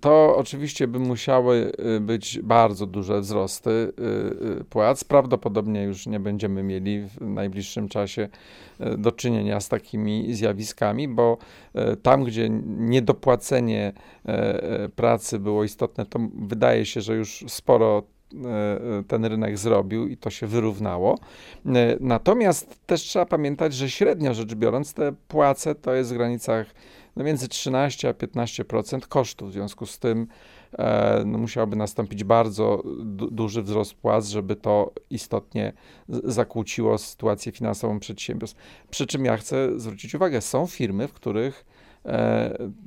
to 0.00 0.36
oczywiście 0.36 0.88
by 0.88 0.98
musiały 0.98 1.72
być 2.00 2.40
bardzo 2.42 2.71
bardzo 2.72 2.86
duże 2.86 3.20
wzrosty 3.20 3.70
y, 3.70 4.60
y, 4.60 4.64
płac. 4.64 5.04
Prawdopodobnie 5.04 5.82
już 5.82 6.06
nie 6.06 6.20
będziemy 6.20 6.62
mieli 6.62 7.02
w 7.08 7.20
najbliższym 7.20 7.88
czasie 7.88 8.28
y, 8.80 8.98
do 8.98 9.12
czynienia 9.12 9.60
z 9.60 9.68
takimi 9.68 10.34
zjawiskami, 10.34 11.08
bo 11.08 11.38
tam, 12.02 12.24
gdzie 12.24 12.48
niedopłacenie 12.64 13.92
pracy 14.96 15.38
było 15.38 15.64
istotne, 15.64 16.06
to 16.06 16.18
wydaje 16.34 16.86
się, 16.86 17.00
że 17.00 17.14
już 17.16 17.44
sporo 17.48 18.02
ten 19.08 19.24
rynek 19.24 19.58
zrobił 19.58 20.08
i 20.08 20.16
to 20.16 20.30
się 20.30 20.46
wyrównało. 20.46 21.18
Natomiast 22.00 22.86
też 22.86 23.02
trzeba 23.02 23.26
pamiętać, 23.26 23.74
że 23.74 23.90
średnio 23.90 24.34
rzecz 24.34 24.54
biorąc, 24.54 24.94
te 24.94 25.12
płace 25.28 25.74
to 25.74 25.94
jest 25.94 26.10
w 26.10 26.14
granicach 26.14 26.66
no 27.16 27.24
między 27.24 27.48
13 27.48 28.08
a 28.08 28.12
15% 28.12 29.00
kosztów. 29.08 29.50
W 29.50 29.52
związku 29.52 29.86
z 29.86 29.98
tym 29.98 30.26
e, 30.72 31.22
no 31.26 31.38
musiałby 31.38 31.76
nastąpić 31.76 32.24
bardzo 32.24 32.82
du 33.04 33.30
duży 33.30 33.62
wzrost 33.62 33.94
płac, 33.94 34.28
żeby 34.28 34.56
to 34.56 34.92
istotnie 35.10 35.72
zakłóciło 36.08 36.98
sytuację 36.98 37.52
finansową 37.52 38.00
przedsiębiorstw. 38.00 38.60
Przy 38.90 39.06
czym 39.06 39.24
ja 39.24 39.36
chcę 39.36 39.80
zwrócić 39.80 40.14
uwagę, 40.14 40.40
są 40.40 40.66
firmy, 40.66 41.08
w 41.08 41.12
których 41.12 41.64
e, 41.68 41.71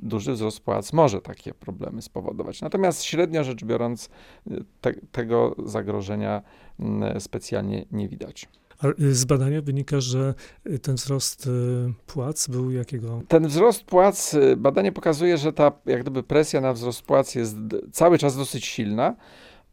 duży 0.02 0.32
wzrost 0.32 0.60
płac 0.60 0.92
może 0.92 1.20
takie 1.20 1.54
problemy 1.54 2.02
spowodować. 2.02 2.60
Natomiast 2.60 3.04
średnio 3.04 3.44
rzecz 3.44 3.64
biorąc, 3.64 4.08
te, 4.80 4.92
tego 5.12 5.54
zagrożenia 5.64 6.42
specjalnie 7.18 7.84
nie 7.92 8.08
widać. 8.08 8.48
Y, 9.00 9.14
z 9.14 9.24
badania 9.24 9.62
wynika, 9.62 10.00
że 10.00 10.34
y, 10.66 10.78
ten 10.78 10.94
wzrost 10.94 11.46
y, 11.46 11.50
płac 12.06 12.48
był 12.48 12.70
jakiego? 12.70 13.22
Ten 13.28 13.46
wzrost 13.46 13.84
płac, 13.84 14.36
badanie 14.56 14.92
pokazuje, 14.92 15.36
że 15.36 15.52
ta 15.52 15.72
jak 15.86 16.02
gdyby 16.02 16.22
presja 16.22 16.60
na 16.60 16.72
wzrost 16.72 17.02
płac 17.02 17.34
jest 17.34 17.56
cały 17.92 18.18
czas 18.18 18.36
dosyć 18.36 18.66
silna, 18.66 19.16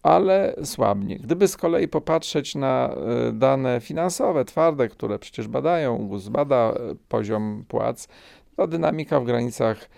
ale 0.04 0.56
słabnie. 0.64 1.20
Gdyby 1.20 1.48
z 1.48 1.58
kolei 1.58 1.88
popatrzeć 1.88 2.56
na 2.56 2.96
dane 3.34 3.82
finansowe, 3.82 4.46
twarde, 4.46 4.88
które 4.90 5.20
przecież 5.20 5.48
badają, 5.48 6.08
GUS 6.08 6.30
bada 6.30 6.74
poziom 7.10 7.66
płac, 7.68 8.08
to 8.56 8.68
dynamika 8.68 9.20
w 9.20 9.26
granicach 9.26 9.90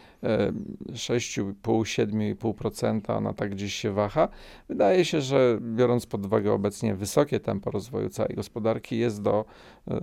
6,5-7,5% 0.91 3.17
ona 3.17 3.33
tak 3.33 3.51
gdzieś 3.51 3.73
się 3.73 3.91
waha. 3.91 4.29
Wydaje 4.69 5.05
się, 5.05 5.21
że 5.21 5.59
biorąc 5.61 6.05
pod 6.05 6.25
uwagę 6.25 6.53
obecnie 6.53 6.95
wysokie 6.95 7.39
tempo 7.39 7.71
rozwoju 7.71 8.09
całej 8.09 8.35
gospodarki, 8.35 8.97
jest 8.97 9.21
do 9.21 9.45
e, 9.87 9.99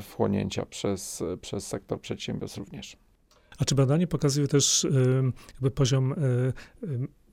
wchłonięcia 0.00 0.66
przez, 0.66 1.22
przez 1.40 1.66
sektor 1.66 2.00
przedsiębiorstw 2.00 2.58
również. 2.58 2.96
A 3.58 3.64
czy 3.64 3.74
badanie 3.74 4.06
pokazuje 4.06 4.48
też 4.48 4.86
jakby 5.54 5.70
poziom 5.70 6.12
e, 6.12 6.16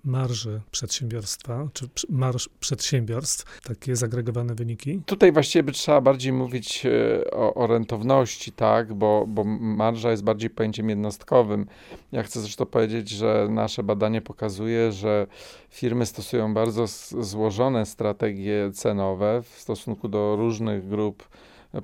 marży 0.04 0.62
przedsiębiorstwa, 0.72 1.68
czy 1.74 1.88
marż 2.10 2.50
przedsiębiorstw, 2.60 3.62
takie 3.64 3.96
zagregowane 3.96 4.56
wyniki? 4.56 5.02
Tutaj 5.06 5.32
właściwie 5.32 5.64
by 5.64 5.72
trzeba 5.72 6.02
bardziej 6.02 6.34
mówić 6.34 6.86
e, 6.86 7.32
o, 7.32 7.54
o 7.54 7.68
rentowności, 7.68 8.52
tak, 8.52 8.94
bo, 8.94 9.26
bo 9.28 9.44
marża 9.60 10.12
jest 10.12 10.24
bardziej 10.24 10.50
pojęciem 10.50 10.90
jednostkowym. 10.90 11.68
Ja 12.12 12.24
chcę 12.24 12.42
zresztą 12.42 12.66
powiedzieć, 12.66 13.10
że 13.10 13.48
nasze 13.50 13.84
badanie 13.84 14.22
pokazuje, 14.22 14.92
że 14.92 15.28
firmy 15.70 16.06
stosują 16.06 16.54
bardzo 16.54 16.86
złożone 17.20 17.86
strategie 17.86 18.72
cenowe 18.74 19.42
w 19.44 19.60
stosunku 19.60 20.08
do 20.08 20.36
różnych 20.36 20.88
grup 20.88 21.28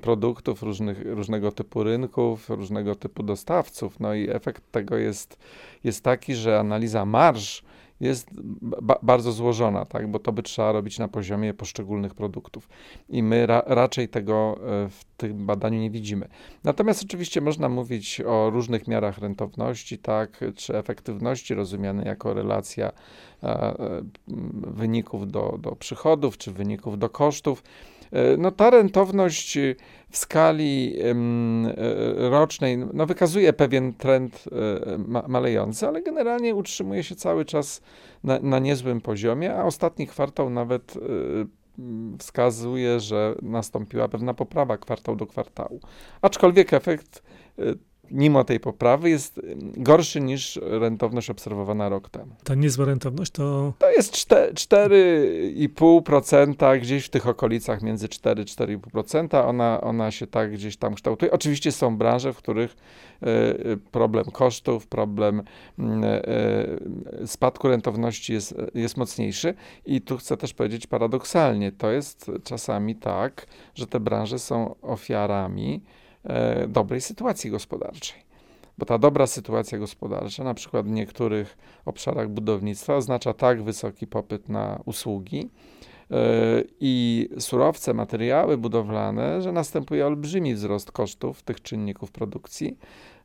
produktów, 0.00 0.62
różnych, 0.62 0.98
różnego 1.06 1.52
typu 1.52 1.82
rynków, 1.82 2.50
różnego 2.50 2.94
typu 2.94 3.22
dostawców. 3.22 4.00
No 4.00 4.14
i 4.14 4.30
efekt 4.30 4.62
tego 4.72 4.96
jest, 4.96 5.38
jest 5.84 6.04
taki, 6.04 6.34
że 6.34 6.58
analiza 6.58 7.04
marż 7.04 7.62
jest 8.00 8.30
ba 8.82 8.98
bardzo 9.02 9.32
złożona, 9.32 9.84
tak? 9.84 10.10
bo 10.10 10.18
to 10.18 10.32
by 10.32 10.42
trzeba 10.42 10.72
robić 10.72 10.98
na 10.98 11.08
poziomie 11.08 11.54
poszczególnych 11.54 12.14
produktów. 12.14 12.68
I 13.08 13.22
my 13.22 13.46
ra 13.46 13.62
raczej 13.66 14.08
tego 14.08 14.58
e, 14.60 14.88
w 14.88 15.04
tym 15.16 15.46
badaniu 15.46 15.80
nie 15.80 15.90
widzimy. 15.90 16.28
Natomiast 16.64 17.04
oczywiście 17.04 17.40
można 17.40 17.68
mówić 17.68 18.20
o 18.20 18.50
różnych 18.50 18.88
miarach 18.88 19.18
rentowności, 19.18 19.98
tak, 19.98 20.44
czy 20.56 20.76
efektywności 20.76 21.54
rozumianej 21.54 22.06
jako 22.06 22.34
relacja 22.34 22.92
e, 23.42 23.46
e, 23.46 24.02
wyników 24.66 25.30
do, 25.30 25.58
do 25.60 25.76
przychodów, 25.76 26.38
czy 26.38 26.52
wyników 26.52 26.98
do 26.98 27.08
kosztów. 27.08 27.62
E, 28.12 28.36
no 28.36 28.50
ta 28.50 28.70
rentowność 28.70 29.58
w 30.10 30.16
skali 30.16 30.94
e, 31.00 31.14
rocznej 32.30 32.78
no, 32.78 33.06
wykazuje 33.06 33.52
pewien 33.52 33.94
trend 33.94 34.44
e, 34.52 35.22
malejący, 35.28 35.86
ale 35.86 36.02
generalnie 36.02 36.54
utrzymuje 36.54 37.02
się 37.02 37.14
cały 37.14 37.44
czas 37.44 37.82
na, 38.24 38.38
na 38.38 38.58
niezłym 38.58 39.00
poziomie, 39.00 39.54
a 39.54 39.64
ostatni 39.64 40.06
kwartał 40.06 40.50
nawet 40.50 40.94
wskazuje, 42.18 43.00
że 43.00 43.34
nastąpiła 43.42 44.08
pewna 44.08 44.34
poprawa 44.34 44.78
kwartał 44.78 45.16
do 45.16 45.26
kwartału. 45.26 45.80
Aczkolwiek 46.22 46.72
efekt 46.72 47.22
mimo 48.10 48.44
tej 48.44 48.60
poprawy 48.60 49.10
jest 49.10 49.40
gorszy 49.76 50.20
niż 50.20 50.60
rentowność 50.62 51.30
obserwowana 51.30 51.88
rok 51.88 52.08
temu. 52.08 52.32
Ta 52.44 52.54
niezła 52.54 52.84
rentowność 52.84 53.32
to... 53.32 53.72
To 53.78 53.90
jest 53.90 54.14
4,5%, 54.14 56.80
gdzieś 56.80 57.04
w 57.04 57.08
tych 57.08 57.28
okolicach 57.28 57.82
między 57.82 58.08
4-4,5%. 58.08 59.48
Ona, 59.48 59.80
ona 59.80 60.10
się 60.10 60.26
tak 60.26 60.52
gdzieś 60.52 60.76
tam 60.76 60.94
kształtuje. 60.94 61.32
Oczywiście 61.32 61.72
są 61.72 61.96
branże, 61.96 62.32
w 62.32 62.36
których 62.36 62.76
e, 63.22 63.76
problem 63.76 64.24
kosztów, 64.24 64.86
problem 64.86 65.42
e, 65.78 66.22
spadku 67.26 67.68
rentowności 67.68 68.32
jest, 68.32 68.54
jest 68.74 68.96
mocniejszy. 68.96 69.54
I 69.86 70.00
tu 70.00 70.16
chcę 70.16 70.36
też 70.36 70.54
powiedzieć 70.54 70.86
paradoksalnie, 70.86 71.72
to 71.72 71.90
jest 71.90 72.30
czasami 72.44 72.96
tak, 72.96 73.46
że 73.74 73.86
te 73.86 74.00
branże 74.00 74.38
są 74.38 74.74
ofiarami 74.82 75.68
E, 75.68 75.80
dobrej 76.68 77.00
sytuacji 77.00 77.50
gospodarczej. 77.50 78.28
Bo 78.78 78.86
ta 78.86 78.98
dobra 78.98 79.26
sytuacja 79.26 79.78
gospodarcza, 79.78 80.44
na 80.44 80.54
przykład 80.54 80.86
w 80.86 80.90
niektórych 80.90 81.58
obszarach 81.84 82.28
budownictwa, 82.28 82.96
oznacza 82.96 83.34
tak 83.34 83.62
wysoki 83.62 84.06
popyt 84.06 84.48
na 84.48 84.80
usługi 84.84 85.50
e, 86.10 86.14
i 86.80 87.28
surowce, 87.38 87.94
materiały 87.94 88.58
budowlane, 88.58 89.42
że 89.42 89.52
następuje 89.52 90.06
olbrzymi 90.06 90.54
wzrost 90.54 90.92
kosztów 90.92 91.42
tych 91.42 91.62
czynników 91.62 92.12
produkcji. 92.12 92.78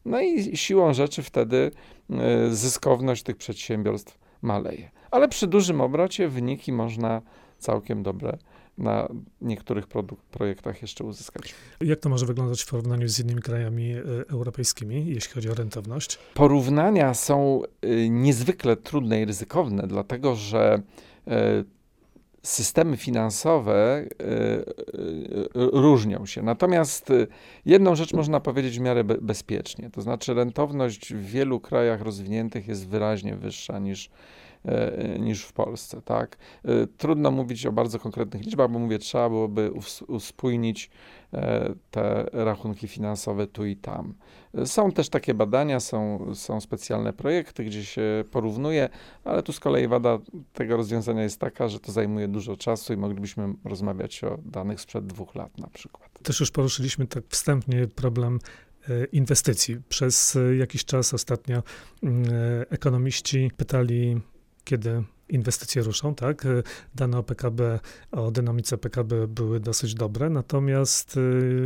No 0.06 0.22
i 0.22 0.58
siłą 0.58 0.94
rzeczy 0.94 1.24
wtedy 1.24 1.72
e, 2.10 2.50
zyskowność 2.50 3.24
tych 3.24 3.38
przedsiębiorstw 3.38 4.20
maleje. 4.42 4.92
Ale 5.12 5.28
przy 5.28 5.48
dużym 5.48 5.82
obrocie 5.82 6.28
wyniki 6.28 6.72
można 6.72 7.22
całkiem 7.58 8.04
dobre 8.04 8.38
na 8.78 9.10
niektórych 9.42 9.88
projektach 10.32 10.82
jeszcze 10.82 11.04
uzyskać. 11.04 11.54
Jak 11.82 12.00
to 12.00 12.10
może 12.10 12.26
wyglądać 12.26 12.64
w 12.64 12.70
porównaniu 12.70 13.08
z 13.08 13.20
innymi 13.20 13.42
krajami 13.42 13.92
e, 13.92 14.02
europejskimi, 14.30 15.06
jeśli 15.08 15.34
chodzi 15.34 15.50
o 15.50 15.54
rentowność? 15.54 16.20
Porównania 16.34 17.14
są 17.14 17.62
e, 17.82 18.10
niezwykle 18.10 18.78
trudne 18.78 19.22
i 19.22 19.26
ryzykowne, 19.26 19.88
dlatego 19.88 20.36
że 20.36 20.82
e, 21.28 21.64
systemy 22.44 22.98
finansowe 22.98 24.06
różnią 25.56 26.26
się. 26.26 26.42
Natomiast 26.42 27.12
jedną 27.66 27.96
rzecz 27.96 28.14
można 28.14 28.40
powiedzieć 28.40 28.80
w 28.80 28.82
miarę 28.82 29.04
bezpiecznie, 29.04 29.90
to 29.90 30.02
znaczy 30.02 30.34
rentowność 30.34 31.14
w 31.14 31.26
wielu 31.26 31.60
krajach 31.60 32.02
rozwiniętych 32.02 32.68
jest 32.68 32.88
wyraźnie 32.88 33.36
wyższa 33.36 33.80
niż 33.80 34.10
niż 35.20 35.44
w 35.44 35.54
Polsce, 35.54 36.02
tak? 36.02 36.38
Trudno 36.98 37.32
mówić 37.32 37.66
o 37.66 37.72
bardzo 37.72 38.00
konkretnych 38.00 38.44
liczbach, 38.44 38.72
bo 38.72 38.80
mówię, 38.80 39.00
trzeba 39.00 39.30
byłoby 39.30 39.72
uspójnić 40.08 40.90
te 41.92 42.26
rachunki 42.34 42.88
finansowe 42.88 43.48
tu 43.48 43.66
i 43.66 43.76
tam. 43.76 44.14
Są 44.66 44.92
też 44.92 45.10
takie 45.10 45.34
badania, 45.34 45.80
są, 45.80 46.26
są 46.34 46.62
specjalne 46.62 47.14
projekty, 47.14 47.64
gdzie 47.64 47.86
się 47.86 48.24
porównuje, 48.32 48.90
ale 49.24 49.44
tu 49.44 49.54
z 49.54 49.60
kolei 49.60 49.88
wada 49.88 50.20
tego 50.54 50.78
rozwiązania 50.78 51.24
jest 51.24 51.40
taka, 51.40 51.68
że 51.68 51.80
to 51.80 51.92
zajmuje 51.92 52.28
dużo 52.28 52.58
czasu 52.58 52.94
i 52.94 52.98
moglibyśmy 52.98 53.54
rozmawiać 53.66 54.24
o 54.24 54.38
danych 54.46 54.82
sprzed 54.82 55.06
dwóch 55.06 55.36
lat 55.36 55.58
na 55.58 55.68
przykład. 55.68 56.10
Też 56.24 56.40
już 56.40 56.52
poruszyliśmy 56.52 57.08
tak 57.08 57.24
wstępnie 57.30 57.88
problem 57.88 58.40
e, 58.90 59.06
inwestycji. 59.06 59.78
Przez 59.90 60.36
e, 60.36 60.56
jakiś 60.56 60.86
czas 60.86 61.14
ostatnio 61.14 61.64
mm, 62.04 62.24
e, 62.24 62.70
ekonomiści 62.70 63.52
pytali, 63.58 64.22
kiedy 64.64 65.04
inwestycje 65.30 65.82
ruszą, 65.82 66.16
tak? 66.16 66.48
Dane 66.96 67.18
o 67.18 67.24
PKB, 67.24 67.80
o 68.12 68.32
dynamice 68.32 68.78
PKB 68.78 69.28
były 69.28 69.60
dosyć 69.60 69.94
dobre, 69.94 70.30
natomiast 70.30 71.20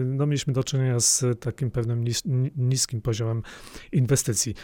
no, 0.06 0.26
mieliśmy 0.26 0.54
do 0.54 0.64
czynienia 0.64 1.00
z 1.00 1.26
takim 1.40 1.72
pewnym 1.72 2.04
nis 2.04 2.24
niskim 2.58 3.02
poziomem 3.02 3.44
inwestycji. 3.92 4.56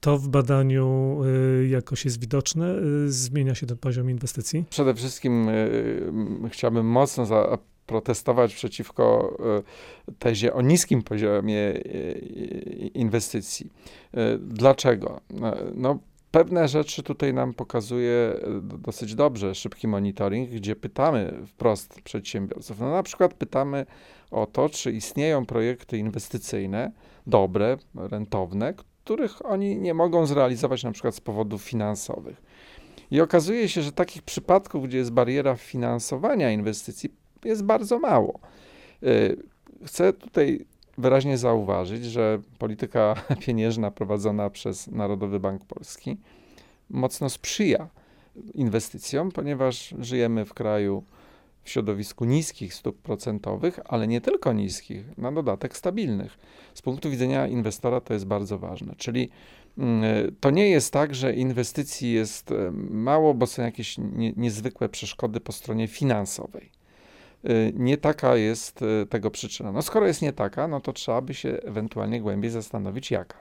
To 0.00 0.18
w 0.18 0.28
badaniu 0.28 1.20
jakoś 1.68 2.04
jest 2.04 2.20
widoczne? 2.20 2.74
Zmienia 3.06 3.54
się 3.54 3.66
ten 3.66 3.76
poziom 3.76 4.10
inwestycji? 4.10 4.64
Przede 4.70 4.94
wszystkim 4.94 5.46
chciałbym 6.50 6.86
mocno 6.86 7.26
za 7.26 7.58
protestować 7.86 8.54
przeciwko 8.54 9.36
tezie 10.18 10.54
o 10.54 10.62
niskim 10.62 11.02
poziomie 11.02 11.72
inwestycji. 12.94 13.70
Dlaczego? 14.38 15.20
No, 15.74 15.98
Pewne 16.34 16.68
rzeczy 16.68 17.02
tutaj 17.02 17.34
nam 17.34 17.54
pokazuje 17.54 18.12
e, 18.12 18.60
dosyć 18.78 19.14
dobrze 19.14 19.54
szybki 19.54 19.88
monitoring, 19.88 20.50
gdzie 20.50 20.76
pytamy 20.76 21.34
wprost 21.46 22.00
przedsiębiorców. 22.02 22.80
No 22.80 22.90
na 22.90 23.02
przykład 23.02 23.34
pytamy 23.34 23.86
o 24.30 24.46
to, 24.46 24.68
czy 24.68 24.92
istnieją 24.92 25.46
projekty 25.46 25.98
inwestycyjne 25.98 26.92
dobre, 27.26 27.76
rentowne, 27.94 28.74
których 28.74 29.46
oni 29.46 29.76
nie 29.76 29.94
mogą 29.94 30.26
zrealizować 30.26 30.84
na 30.84 30.92
przykład 30.92 31.14
z 31.14 31.20
powodów 31.20 31.62
finansowych. 31.62 32.42
I 33.10 33.20
okazuje 33.20 33.68
się, 33.68 33.82
że 33.82 33.92
takich 33.92 34.22
przypadków, 34.22 34.88
gdzie 34.88 34.98
jest 34.98 35.12
bariera 35.12 35.56
finansowania 35.56 36.50
inwestycji, 36.50 37.10
jest 37.44 37.64
bardzo 37.64 37.98
mało. 37.98 38.40
E, 39.02 39.06
chcę 39.86 40.12
tutaj 40.12 40.66
wyraźnie 40.98 41.38
zauważyć, 41.38 42.04
że 42.04 42.38
polityka 42.58 43.14
pieniężna 43.46 43.90
prowadzona 43.90 44.50
przez 44.50 44.86
Narodowy 44.86 45.40
Bank 45.40 45.64
Polski 45.64 46.16
mocno 46.90 47.30
sprzyja 47.30 47.88
inwestycjom, 48.54 49.32
ponieważ 49.32 49.94
żyjemy 49.98 50.44
w 50.44 50.54
kraju 50.54 51.04
w 51.62 51.70
środowisku 51.70 52.24
niskich 52.24 52.74
stóp 52.74 53.02
procentowych, 53.02 53.80
ale 53.84 54.06
nie 54.06 54.20
tylko 54.20 54.52
niskich, 54.52 55.18
na 55.18 55.32
dodatek 55.32 55.76
stabilnych. 55.76 56.38
Z 56.74 56.82
punktu 56.82 57.10
widzenia 57.10 57.46
inwestora 57.46 58.00
to 58.00 58.12
jest 58.14 58.26
bardzo 58.26 58.58
ważne. 58.58 58.94
Czyli 58.96 59.30
mm, 59.78 60.34
to 60.40 60.50
nie 60.50 60.68
jest 60.68 60.92
tak, 60.92 61.14
że 61.14 61.34
inwestycji 61.34 62.12
jest 62.12 62.52
e, 62.52 62.70
mało, 62.90 63.34
bo 63.34 63.46
są 63.46 63.62
jakieś 63.62 63.98
nie, 63.98 64.32
niezwykłe 64.36 64.88
przeszkody 64.88 65.40
po 65.40 65.52
stronie 65.52 65.88
finansowej. 65.88 66.70
Y, 67.50 67.72
nie 67.76 67.96
taka 67.96 68.36
jest 68.36 68.82
y, 68.82 69.06
tego 69.06 69.30
przyczyna. 69.30 69.72
No 69.72 69.82
skoro 69.82 70.06
jest 70.06 70.22
nie 70.22 70.32
taka, 70.32 70.68
no 70.68 70.80
to 70.80 70.92
trzeba 70.92 71.20
by 71.20 71.34
się 71.34 71.48
ewentualnie 71.48 72.20
głębiej 72.20 72.50
zastanowić, 72.50 73.10
jaka. 73.10 73.38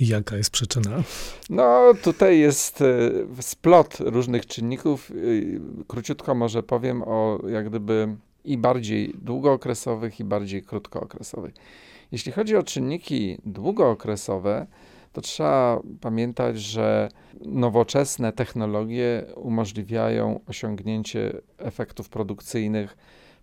I 0.00 0.08
jaka 0.08 0.36
jest 0.36 0.50
przyczyna? 0.50 1.02
No, 1.50 1.92
tutaj 2.02 2.38
jest 2.38 2.80
y, 2.80 3.26
splot 3.40 3.96
różnych 4.00 4.46
czynników. 4.46 5.12
Króciutko 5.86 6.34
może 6.34 6.62
powiem 6.62 7.02
o 7.02 7.40
jak 7.48 7.68
gdyby 7.68 8.16
i 8.44 8.58
bardziej 8.58 9.14
długookresowych, 9.22 10.20
i 10.20 10.24
bardziej 10.24 10.62
krótkookresowych. 10.62 11.54
Jeśli 12.12 12.32
chodzi 12.32 12.56
o 12.56 12.62
czynniki 12.62 13.38
długookresowe, 13.44 14.66
to 15.18 15.22
trzeba 15.22 15.80
pamiętać, 16.00 16.58
że 16.60 17.08
nowoczesne 17.40 18.32
technologie 18.32 19.24
umożliwiają 19.36 20.40
osiągnięcie 20.46 21.32
efektów 21.58 22.08
produkcyjnych 22.08 22.96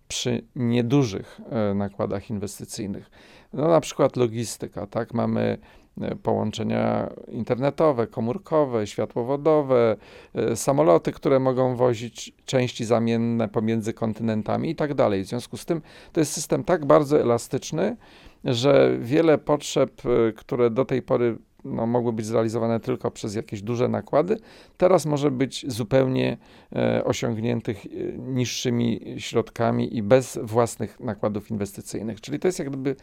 przy 0.08 0.42
niedużych 0.56 1.40
e, 1.50 1.74
nakładach 1.74 2.30
inwestycyjnych. 2.30 3.10
No, 3.52 3.68
na 3.68 3.80
przykład 3.80 4.16
logistyka, 4.16 4.86
tak? 4.86 5.14
Mamy 5.14 5.58
e, 6.00 6.16
połączenia 6.16 7.10
internetowe, 7.28 8.06
komórkowe, 8.06 8.86
światłowodowe, 8.86 9.96
e, 10.34 10.56
samoloty, 10.56 11.12
które 11.12 11.40
mogą 11.40 11.76
wozić 11.76 12.32
części 12.44 12.84
zamienne 12.84 13.48
pomiędzy 13.48 13.92
kontynentami 13.92 14.70
i 14.70 14.76
tak 14.76 14.94
dalej. 14.94 15.24
W 15.24 15.28
związku 15.28 15.56
z 15.56 15.64
tym 15.64 15.82
to 16.12 16.20
jest 16.20 16.32
system 16.32 16.64
tak 16.64 16.86
bardzo 16.86 17.20
elastyczny, 17.20 17.96
że 18.44 18.96
wiele 19.00 19.38
potrzeb, 19.38 20.02
które 20.36 20.70
do 20.70 20.84
tej 20.84 21.02
pory 21.02 21.38
no, 21.66 21.86
mogły 21.86 22.12
być 22.12 22.26
zrealizowane 22.26 22.80
tylko 22.80 23.10
przez 23.10 23.34
jakieś 23.34 23.62
duże 23.62 23.88
nakłady, 23.88 24.36
teraz 24.76 25.06
może 25.06 25.30
być 25.30 25.64
zupełnie 25.68 26.36
e, 26.76 27.04
osiągniętych 27.04 27.86
e, 27.86 27.88
niższymi 28.18 29.14
środkami 29.18 29.96
i 29.96 30.02
bez 30.02 30.38
własnych 30.42 31.00
nakładów 31.00 31.50
inwestycyjnych. 31.50 32.20
Czyli 32.20 32.38
to 32.38 32.48
jest 32.48 32.58
jak 32.58 32.68
gdyby 32.68 32.96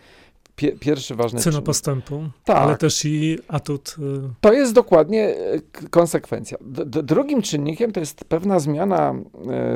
pie, 0.56 0.72
pierwszy 0.72 1.16
ważny 1.16 1.40
Cena 1.40 1.52
czynnik. 1.52 1.66
postępu, 1.66 2.24
tak. 2.46 2.58
ale 2.58 2.78
też 2.78 3.06
i 3.06 3.40
atut. 3.48 3.96
Y 4.00 4.30
to 4.42 4.54
jest 4.54 4.74
dokładnie 4.74 5.28
e, 5.28 5.62
konsekwencja. 5.90 6.58
D 6.62 7.04
drugim 7.04 7.42
czynnikiem 7.42 7.92
to 7.92 8.00
jest 8.00 8.26
pewna 8.26 8.60
zmiana 8.60 9.16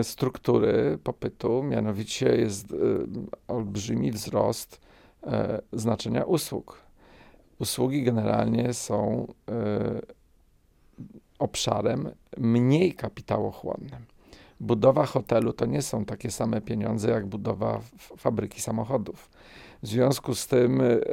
struktury 0.04 0.98
popytu, 1.04 1.64
mianowicie 1.64 2.36
jest 2.36 2.76
olbrzymi 3.48 4.12
wzrost 4.12 4.82
znaczenia 5.74 6.24
usług 6.24 6.87
usługi 7.60 8.04
generalnie 8.04 8.74
są 8.74 9.28
y, 9.50 9.54
obszarem 11.40 12.10
mniej 12.38 12.94
kapitałochłonnym. 12.94 14.06
Budowa 14.60 15.06
hotelu 15.06 15.54
to 15.54 15.66
nie 15.66 15.82
są 15.82 16.06
takie 16.06 16.32
same 16.32 16.62
pieniądze 16.62 17.10
jak 17.12 17.26
budowa 17.26 17.82
fabryki 18.18 18.62
samochodów. 18.62 19.30
W 19.84 19.88
związku 19.88 20.36
z 20.36 20.48
tym 20.48 20.82
y, 20.82 21.06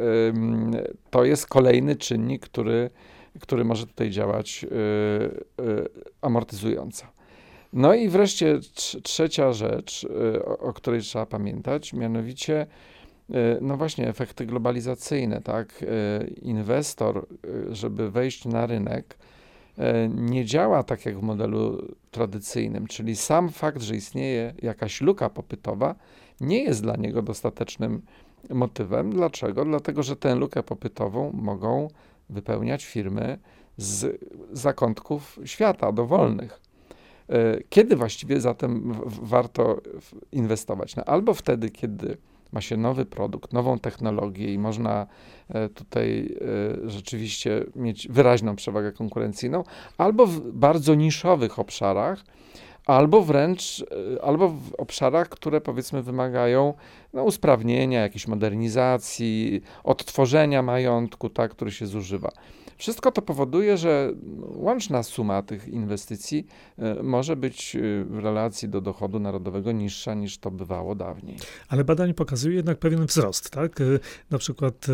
to 1.10 1.24
jest 1.24 1.46
kolejny 1.46 1.96
czynnik, 1.96 2.44
który, 2.44 2.90
który 3.40 3.64
może 3.64 3.86
tutaj 3.86 4.10
działać 4.10 4.66
amortyzująco. 6.20 7.06
No 7.72 7.94
i 7.94 8.08
wreszcie 8.08 8.58
trzecia 9.02 9.52
rzecz, 9.52 10.06
o, 10.58 10.72
której 10.72 11.00
trzeba 11.00 11.26
pamiętać, 11.26 11.92
mianowicie 11.92 12.60
E, 12.62 12.66
no 13.60 13.76
właśnie, 13.76 14.08
efekty 14.08 14.46
globalizacyjne, 14.46 15.40
tak? 15.40 15.82
E, 15.82 16.26
inwestor, 16.26 17.26
e, 17.68 17.74
żeby 17.74 18.10
wejść 18.10 18.44
na 18.44 18.66
rynek, 18.66 19.16
nie 20.08 20.44
działa 20.44 20.82
tak 20.82 21.06
jak 21.06 21.18
w 21.18 21.22
modelu 21.22 21.88
tradycyjnym, 22.10 22.86
czyli 22.86 23.16
sam 23.16 23.50
fakt, 23.50 23.82
że 23.82 23.96
istnieje 23.96 24.54
jakaś 24.62 25.00
luka 25.00 25.30
popytowa, 25.30 25.94
nie 26.40 26.62
jest 26.62 26.82
dla 26.82 26.96
niego 26.96 27.22
dostatecznym 27.22 28.02
motywem. 28.50 29.10
Dlaczego? 29.10 29.64
Dlatego, 29.64 30.02
że 30.02 30.16
tę 30.16 30.34
lukę 30.34 30.62
popytową 30.62 31.32
mogą 31.32 31.88
wypełniać 32.30 32.84
firmy 32.84 33.38
z 33.76 34.20
zakątków 34.52 35.38
świata, 35.44 35.92
dowolnych. 35.92 36.60
Kiedy 37.68 37.96
właściwie 37.96 38.40
zatem 38.40 38.94
warto 39.06 39.80
inwestować? 40.32 40.96
No, 40.96 41.04
albo 41.04 41.34
wtedy, 41.34 41.70
kiedy 41.70 42.16
ma 42.54 42.60
się 42.60 42.76
nowy 42.76 43.04
produkt, 43.04 43.52
nową 43.52 43.78
technologię 43.78 44.54
i 44.54 44.58
można 44.58 45.06
e, 45.48 45.68
tutaj 45.68 46.36
e, 46.86 46.90
rzeczywiście 46.90 47.64
mieć 47.76 48.08
wyraźną 48.08 48.56
przewagę 48.56 48.92
konkurencyjną, 48.92 49.64
albo 49.98 50.26
w 50.26 50.40
bardzo 50.40 50.94
niszowych 50.94 51.58
obszarach, 51.58 52.24
albo 52.86 53.22
wręcz, 53.22 53.84
e, 54.16 54.24
albo 54.24 54.48
w 54.48 54.74
obszarach, 54.78 55.28
które 55.28 55.60
powiedzmy 55.60 56.02
wymagają 56.02 56.74
no, 57.12 57.24
usprawnienia, 57.24 58.00
jakiejś 58.00 58.28
modernizacji, 58.28 59.62
odtworzenia 59.84 60.62
majątku, 60.62 61.30
tak, 61.30 61.50
który 61.50 61.70
się 61.70 61.86
zużywa. 61.86 62.30
Wszystko 62.78 63.12
to 63.12 63.22
powoduje, 63.22 63.76
że 63.76 64.12
łączna 64.40 65.02
suma 65.02 65.42
tych 65.42 65.68
inwestycji 65.68 66.46
e, 66.78 67.02
może 67.02 67.36
być 67.36 67.76
e, 67.76 67.80
w 68.04 68.18
relacji 68.18 68.68
do 68.68 68.80
dochodu 68.80 69.18
narodowego 69.18 69.72
niższa 69.72 70.14
niż 70.14 70.38
to 70.38 70.50
bywało 70.50 70.94
dawniej. 70.94 71.36
Ale 71.68 71.84
badanie 71.84 72.14
pokazuje 72.14 72.56
jednak 72.56 72.78
pewien 72.78 73.06
wzrost, 73.06 73.50
tak? 73.50 73.80
E, 73.80 73.84
na 74.30 74.38
przykład 74.38 74.86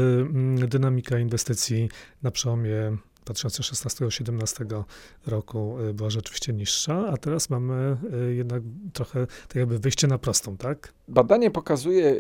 dynamika 0.69 1.19
inwestycji 1.19 1.89
na 2.23 2.31
przełomie 2.31 2.97
2016-2017 3.27 4.85
roku 5.27 5.77
była 5.95 6.11
rzeczywiście 6.11 6.53
niższa, 6.53 7.09
a 7.13 7.17
teraz 7.17 7.51
mamy 7.51 7.97
jednak 8.37 8.63
trochę 8.93 9.27
tak 9.27 9.55
jakby 9.55 9.79
wyjście 9.79 10.07
na 10.07 10.19
prostą, 10.19 10.57
tak? 10.57 10.93
Badanie 11.09 11.51
pokazuje 11.51 12.17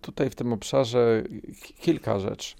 tutaj 0.00 0.30
w 0.30 0.34
tym 0.34 0.52
obszarze 0.52 1.22
kilka 1.80 2.20
rzeczy. 2.20 2.54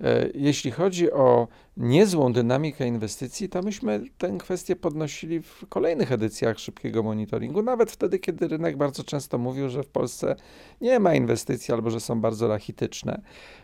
E, 0.00 0.28
jeśli 0.34 0.70
chodzi 0.70 1.12
o 1.12 1.48
niezłą 1.76 2.32
dynamikę 2.32 2.86
inwestycji, 2.86 3.48
to 3.48 3.62
myśmy 3.62 4.00
tę 4.18 4.36
kwestię 4.38 4.76
podnosili 4.76 5.42
w 5.42 5.66
kolejnych 5.68 6.12
edycjach 6.12 6.58
szybkiego 6.58 7.02
monitoringu, 7.02 7.62
nawet 7.62 7.90
wtedy, 7.90 8.18
kiedy 8.18 8.48
rynek 8.48 8.76
bardzo 8.76 9.04
często 9.04 9.38
mówił, 9.38 9.68
że 9.68 9.82
w 9.82 9.88
Polsce 9.88 10.36
nie 10.80 11.00
ma 11.00 11.14
inwestycji 11.14 11.74
albo 11.74 11.90
że 11.90 12.00
są 12.00 12.20
bardzo 12.20 12.48
rachityczne. 12.48 13.20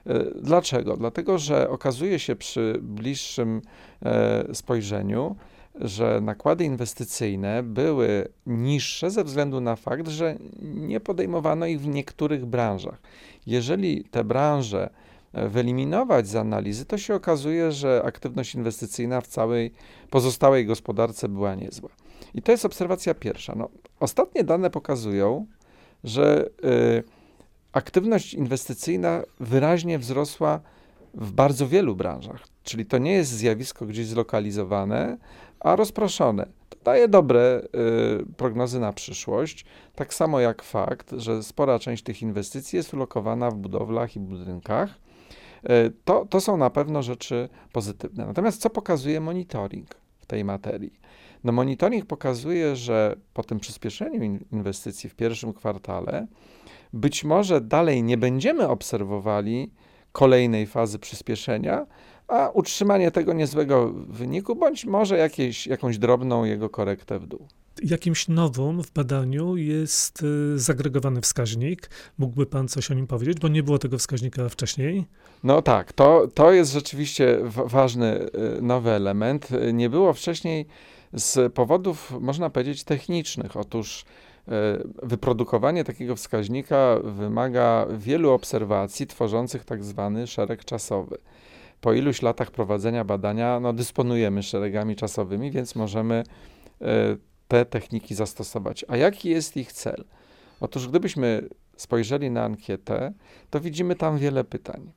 E, 0.07 0.25
dlaczego? 0.35 0.97
Dlatego, 0.97 1.39
że 1.39 1.71
okazuje 1.71 2.19
się 2.19 2.37
przy 2.37 2.79
bliższym 2.83 3.63
e, 4.03 4.55
spojrzeniu, 4.55 5.37
że 5.75 6.21
nakłady 6.21 6.65
inwestycyjne 6.65 7.63
były 7.63 8.29
niższe 8.47 9.11
ze 9.11 9.25
względu 9.25 9.61
na 9.61 9.77
fakt, 9.77 10.09
że 10.09 10.37
nie 10.63 11.01
podejmowano 11.01 11.67
ich 11.67 11.81
w 11.81 11.87
niektórych 11.87 12.47
branżach. 12.47 13.01
Jeżeli 13.47 14.05
te 14.05 14.25
branże 14.25 14.91
wyeliminować 15.35 16.29
z 16.29 16.37
analizy, 16.37 16.85
to 16.85 16.99
się 16.99 17.15
okazuje, 17.15 17.73
że 17.73 18.03
aktywność 18.05 18.55
inwestycyjna 18.55 19.21
w 19.21 19.27
całej 19.27 19.73
pozostałej 20.11 20.67
gospodarce 20.67 21.29
była 21.29 21.55
niezła. 21.55 21.91
I 22.35 22.43
to 22.43 22.53
jest 22.53 22.65
obserwacja 22.65 23.15
pierwsza. 23.15 23.55
No, 23.57 23.69
ostatnie 24.01 24.45
dane 24.45 24.71
pokazują, 24.71 25.47
że 26.05 26.49
y, 26.65 27.03
aktywność 27.73 28.35
inwestycyjna 28.35 29.23
wyraźnie 29.41 29.99
wzrosła 29.99 30.61
w 31.15 31.33
bardzo 31.33 31.69
wielu 31.69 31.97
branżach. 31.97 32.47
Czyli 32.63 32.87
to 32.87 32.99
nie 32.99 33.13
jest 33.13 33.31
zjawisko 33.31 33.87
gdzieś 33.87 34.07
zlokalizowane, 34.07 35.19
a 35.61 35.77
rozproszone. 35.77 36.47
To 36.69 36.77
daje 36.85 37.09
dobre 37.09 37.63
y, 38.23 38.35
prognozy 38.37 38.81
na 38.81 38.93
przyszłość, 38.93 39.65
tak 39.95 40.15
samo 40.15 40.41
jak 40.41 40.63
fakt, 40.63 41.11
że 41.17 41.43
spora 41.43 41.79
część 41.79 42.03
tych 42.03 42.23
inwestycji 42.23 42.77
jest 42.77 42.95
ulokowana 42.95 43.51
w 43.51 43.55
budowlach 43.55 44.17
i 44.17 44.21
budynkach, 44.21 44.91
to, 46.05 46.27
to 46.27 46.41
są 46.41 46.57
na 46.57 46.71
pewno 46.71 47.03
rzeczy 47.03 47.49
pozytywne. 47.73 48.27
Natomiast 48.27 48.61
co 48.61 48.71
pokazuje 48.71 49.21
monitoring 49.21 49.95
w 50.21 50.27
tej 50.27 50.45
materii? 50.45 51.01
No 51.45 51.53
monitoring 51.53 52.07
pokazuje, 52.07 52.77
że 52.77 53.17
po 53.35 53.43
tym 53.43 53.61
przyspieszeniu 53.61 54.39
inwestycji 54.53 55.11
w 55.11 55.15
pierwszym 55.15 55.53
kwartale 55.53 56.27
być 56.93 57.25
może 57.25 57.61
dalej 57.61 58.03
nie 58.03 58.17
będziemy 58.17 58.69
obserwowali 58.69 59.71
kolejnej 60.13 60.67
fazy 60.67 60.99
przyspieszenia, 60.99 61.87
a 62.29 62.49
utrzymanie 62.49 63.11
tego 63.11 63.33
niezłego 63.33 63.93
wyniku, 63.93 64.57
bądź 64.57 64.85
może 64.85 65.19
jakieś, 65.19 65.67
jakąś 65.67 65.99
drobną 65.99 66.45
jego 66.45 66.71
korektę 66.71 67.19
w 67.19 67.27
dół. 67.27 67.49
Jakimś 67.83 68.29
nowym 68.29 68.83
w 68.83 68.93
badaniu 68.93 69.57
jest 69.57 70.23
y, 70.23 70.59
zagregowany 70.59 71.21
wskaźnik. 71.21 71.91
Mógłby 72.19 72.47
pan 72.47 72.69
coś 72.69 72.91
o 72.91 72.95
nim 72.95 73.07
powiedzieć, 73.07 73.39
bo 73.41 73.49
nie 73.49 73.63
było 73.63 73.79
tego 73.79 73.99
wskaźnika 73.99 74.49
wcześniej? 74.49 75.05
No 75.45 75.63
tak, 75.63 75.93
to, 75.93 76.29
to 76.35 76.53
jest 76.53 76.73
rzeczywiście 76.73 77.39
ważny 77.67 78.27
y, 78.59 78.63
nowy 78.63 78.91
element. 78.91 79.49
Nie 79.73 79.91
było 79.91 80.13
wcześniej 80.13 80.67
z 81.13 81.53
powodów, 81.53 82.13
można 82.21 82.51
powiedzieć, 82.51 82.85
technicznych. 82.85 83.57
Otóż 83.57 84.05
y, 84.49 84.53
wyprodukowanie 85.03 85.85
takiego 85.85 86.17
wskaźnika 86.17 86.97
wymaga 87.05 87.87
wielu 87.99 88.31
obserwacji 88.31 89.07
tworzących 89.07 89.65
tak 89.65 89.85
zwany 89.85 90.27
szereg 90.27 90.65
czasowy. 90.65 91.19
Po 91.81 91.93
iluś 91.93 92.23
latach 92.23 92.51
prowadzenia 92.51 93.05
badania 93.05 93.61
no, 93.61 93.73
dysponujemy 93.73 94.43
szeregami 94.43 94.97
czasowymi, 94.97 95.51
więc 95.51 95.75
możemy 95.75 96.25
te 97.53 97.65
techniki 97.65 98.15
zastosować. 98.15 98.85
A 98.89 98.97
jaki 98.97 99.29
jest 99.29 99.57
ich 99.57 99.73
cel? 99.73 100.05
Otóż, 100.61 100.89
gdybyśmy 100.89 101.49
spojrzeli 101.77 102.31
na 102.31 102.45
ankietę, 102.45 103.13
to 103.51 103.61
widzimy 103.61 103.97
tam 103.97 104.19
wiele 104.19 104.45
pytań. 104.45 104.93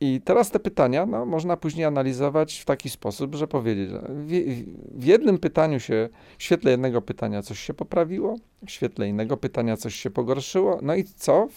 I 0.00 0.20
teraz 0.24 0.50
te 0.50 0.60
pytania 0.60 1.06
no, 1.06 1.26
można 1.26 1.56
później 1.56 1.84
analizować 1.84 2.58
w 2.58 2.64
taki 2.64 2.90
sposób, 2.90 3.34
że 3.34 3.48
powiedzieć, 3.48 3.90
że 3.90 3.98
w, 4.08 4.28
w, 5.00 5.04
jednym 5.04 5.38
pytaniu 5.38 5.80
się, 5.80 6.08
w 6.38 6.42
świetle 6.42 6.70
jednego 6.70 7.02
pytania 7.02 7.42
coś 7.42 7.58
się 7.58 7.74
poprawiło, 7.74 8.36
w 8.66 8.70
świetle 8.70 9.08
innego 9.08 9.36
pytania 9.36 9.76
coś 9.76 9.94
się 9.94 10.10
pogorszyło, 10.10 10.78
no 10.82 10.94
i 10.94 11.04
co? 11.04 11.48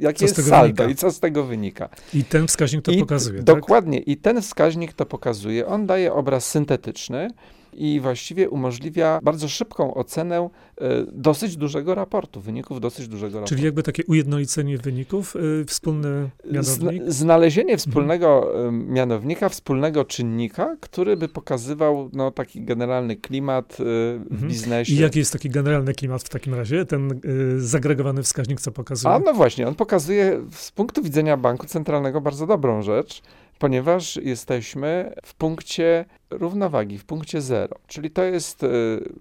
Jakie 0.00 0.18
co 0.18 0.24
jest 0.24 0.48
saldo 0.48 0.66
wynika? 0.66 0.92
i 0.92 0.94
co 0.94 1.10
z 1.10 1.20
tego 1.20 1.44
wynika? 1.44 1.88
I 2.14 2.24
ten 2.24 2.46
wskaźnik 2.46 2.84
to 2.84 2.92
I, 2.92 3.00
pokazuje. 3.00 3.42
Dokładnie. 3.42 3.98
Tak? 3.98 4.08
I 4.08 4.16
ten 4.16 4.42
wskaźnik 4.42 4.92
to 4.92 5.06
pokazuje. 5.06 5.66
On 5.66 5.86
daje 5.86 6.12
obraz 6.12 6.48
syntetyczny, 6.48 7.28
i 7.72 8.00
właściwie 8.00 8.50
umożliwia 8.50 9.20
bardzo 9.22 9.48
szybką 9.48 9.94
ocenę 9.94 10.48
e, 10.80 10.88
dosyć 11.12 11.56
dużego 11.56 11.94
raportu, 11.94 12.40
wyników 12.40 12.80
dosyć 12.80 13.08
dużego 13.08 13.38
raportu. 13.38 13.54
Czyli 13.54 13.64
jakby 13.64 13.82
takie 13.82 14.04
ujednolicenie 14.06 14.78
wyników, 14.78 15.36
e, 15.36 15.64
wspólny 15.64 16.30
mianownik? 16.52 17.02
znalezienie 17.06 17.76
wspólnego 17.76 18.54
mhm. 18.54 18.92
mianownika, 18.92 19.48
wspólnego 19.48 20.04
czynnika, 20.04 20.76
który 20.80 21.16
by 21.16 21.28
pokazywał 21.28 22.10
no, 22.12 22.30
taki 22.30 22.64
generalny 22.64 23.16
klimat 23.16 23.72
e, 23.72 23.76
w 23.84 24.26
mhm. 24.30 24.48
biznesie. 24.48 24.94
I 24.94 24.98
jaki 24.98 25.18
jest 25.18 25.32
taki 25.32 25.50
generalny 25.50 25.94
klimat 25.94 26.22
w 26.22 26.28
takim 26.28 26.54
razie? 26.54 26.84
Ten 26.84 27.20
zagregowany 27.58 28.22
wskaźnik, 28.22 28.60
co 28.60 28.72
pokazuje? 28.72 29.14
A 29.14 29.18
no 29.18 29.34
właśnie, 29.34 29.68
on 29.68 29.74
pokazuje 29.74 30.40
z 30.50 30.70
punktu 30.70 31.02
widzenia 31.02 31.36
banku 31.36 31.66
centralnego 31.66 32.20
bardzo 32.20 32.46
dobrą 32.46 32.82
rzecz, 32.82 33.22
ponieważ 33.58 34.16
jesteśmy 34.16 35.14
w 35.24 35.34
punkcie 35.34 36.04
równowagi, 36.30 36.98
w 36.98 37.04
punkcie 37.04 37.40
zero. 37.40 37.76
Czyli 37.86 38.10
to 38.10 38.24
jest 38.24 38.64
e, 38.64 38.68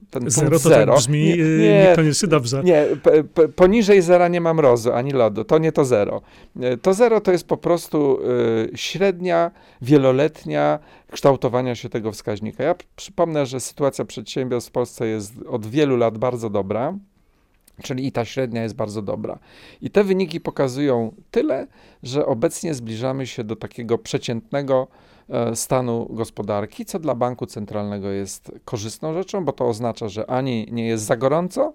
ten 0.09 0.29
zero 0.29 0.49
punkt 0.49 0.63
to 0.63 0.69
zero. 0.69 0.93
Tak 0.93 1.01
brzmi 1.01 1.23
nie, 1.23 1.33
e, 1.33 1.37
nie, 1.37 1.87
niekoniecznie 1.89 2.27
dobrze. 2.27 2.63
Nie, 2.63 2.85
poniżej 3.55 4.01
zera 4.01 4.27
nie 4.27 4.41
ma 4.41 4.53
mrozu 4.53 4.93
ani 4.93 5.11
lodu. 5.11 5.43
To 5.43 5.57
nie 5.57 5.71
to 5.71 5.85
zero. 5.85 6.21
E, 6.61 6.77
to 6.77 6.93
zero 6.93 7.21
to 7.21 7.31
jest 7.31 7.47
po 7.47 7.57
prostu 7.57 8.19
średnia, 8.75 9.51
wieloletnia 9.81 10.79
kształtowania 11.11 11.75
się 11.75 11.89
tego 11.89 12.11
wskaźnika. 12.11 12.63
Ja 12.63 12.75
przypomnę, 12.95 13.45
że 13.45 13.59
sytuacja 13.59 14.05
przedsiębiorstw 14.05 14.69
w 14.69 14.73
Polsce 14.73 15.07
jest 15.07 15.33
od 15.47 15.65
wielu 15.65 15.97
lat 15.97 16.17
bardzo 16.17 16.49
dobra. 16.49 16.97
Czyli 17.83 18.07
i 18.07 18.11
ta 18.11 18.25
średnia 18.25 18.63
jest 18.63 18.75
bardzo 18.75 19.01
dobra. 19.01 19.39
I 19.81 19.89
te 19.89 20.03
wyniki 20.03 20.41
pokazują 20.41 21.13
tyle, 21.31 21.67
że 22.03 22.25
obecnie 22.25 22.73
zbliżamy 22.73 23.27
się 23.27 23.43
do 23.43 23.55
takiego 23.55 23.97
przeciętnego 23.97 24.87
e, 25.29 25.55
stanu 25.55 26.07
gospodarki, 26.09 26.85
co 26.85 26.99
dla 26.99 27.15
banku 27.15 27.45
centralnego 27.45 28.09
jest 28.09 28.51
korzystną 28.65 29.13
rzeczą, 29.13 29.45
bo 29.45 29.51
to 29.51 29.67
oznacza, 29.67 30.09
że 30.09 30.29
ani 30.29 30.67
nie 30.71 30.87
jest 30.87 31.03
za 31.03 31.17
gorąco, 31.17 31.73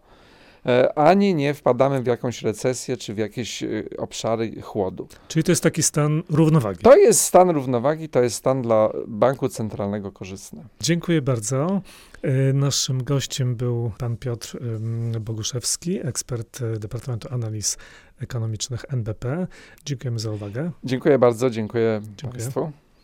ani 0.94 1.34
nie 1.34 1.54
wpadamy 1.54 2.02
w 2.02 2.06
jakąś 2.06 2.42
recesję 2.42 2.96
czy 2.96 3.14
w 3.14 3.18
jakieś 3.18 3.62
e, 3.62 3.68
obszary 3.98 4.62
chłodu. 4.62 5.08
Czyli 5.28 5.42
to 5.42 5.52
jest 5.52 5.62
taki 5.62 5.82
stan 5.82 6.22
równowagi. 6.28 6.78
To 6.82 6.96
jest 6.96 7.20
stan 7.20 7.50
równowagi, 7.50 8.08
to 8.08 8.22
jest 8.22 8.36
stan 8.36 8.62
dla 8.62 8.90
banku 9.08 9.48
centralnego 9.48 10.12
korzystny. 10.12 10.64
Dziękuję 10.80 11.22
bardzo. 11.22 11.82
E, 12.22 12.52
naszym 12.52 13.04
gościem 13.04 13.56
był 13.56 13.92
pan 13.98 14.16
Piotr 14.16 14.58
Boguszewski, 15.20 16.06
ekspert 16.06 16.60
e, 16.62 16.78
Departamentu 16.78 17.28
Analiz 17.30 17.76
Ekonomicznych 18.20 18.84
NBP. 18.88 19.46
Dziękujemy 19.84 20.18
za 20.18 20.30
uwagę. 20.30 20.70
Dziękuję 20.84 21.18
bardzo, 21.18 21.50
dziękuję, 21.50 22.00
dziękuję. 22.16 22.42
Państwu. 22.42 22.85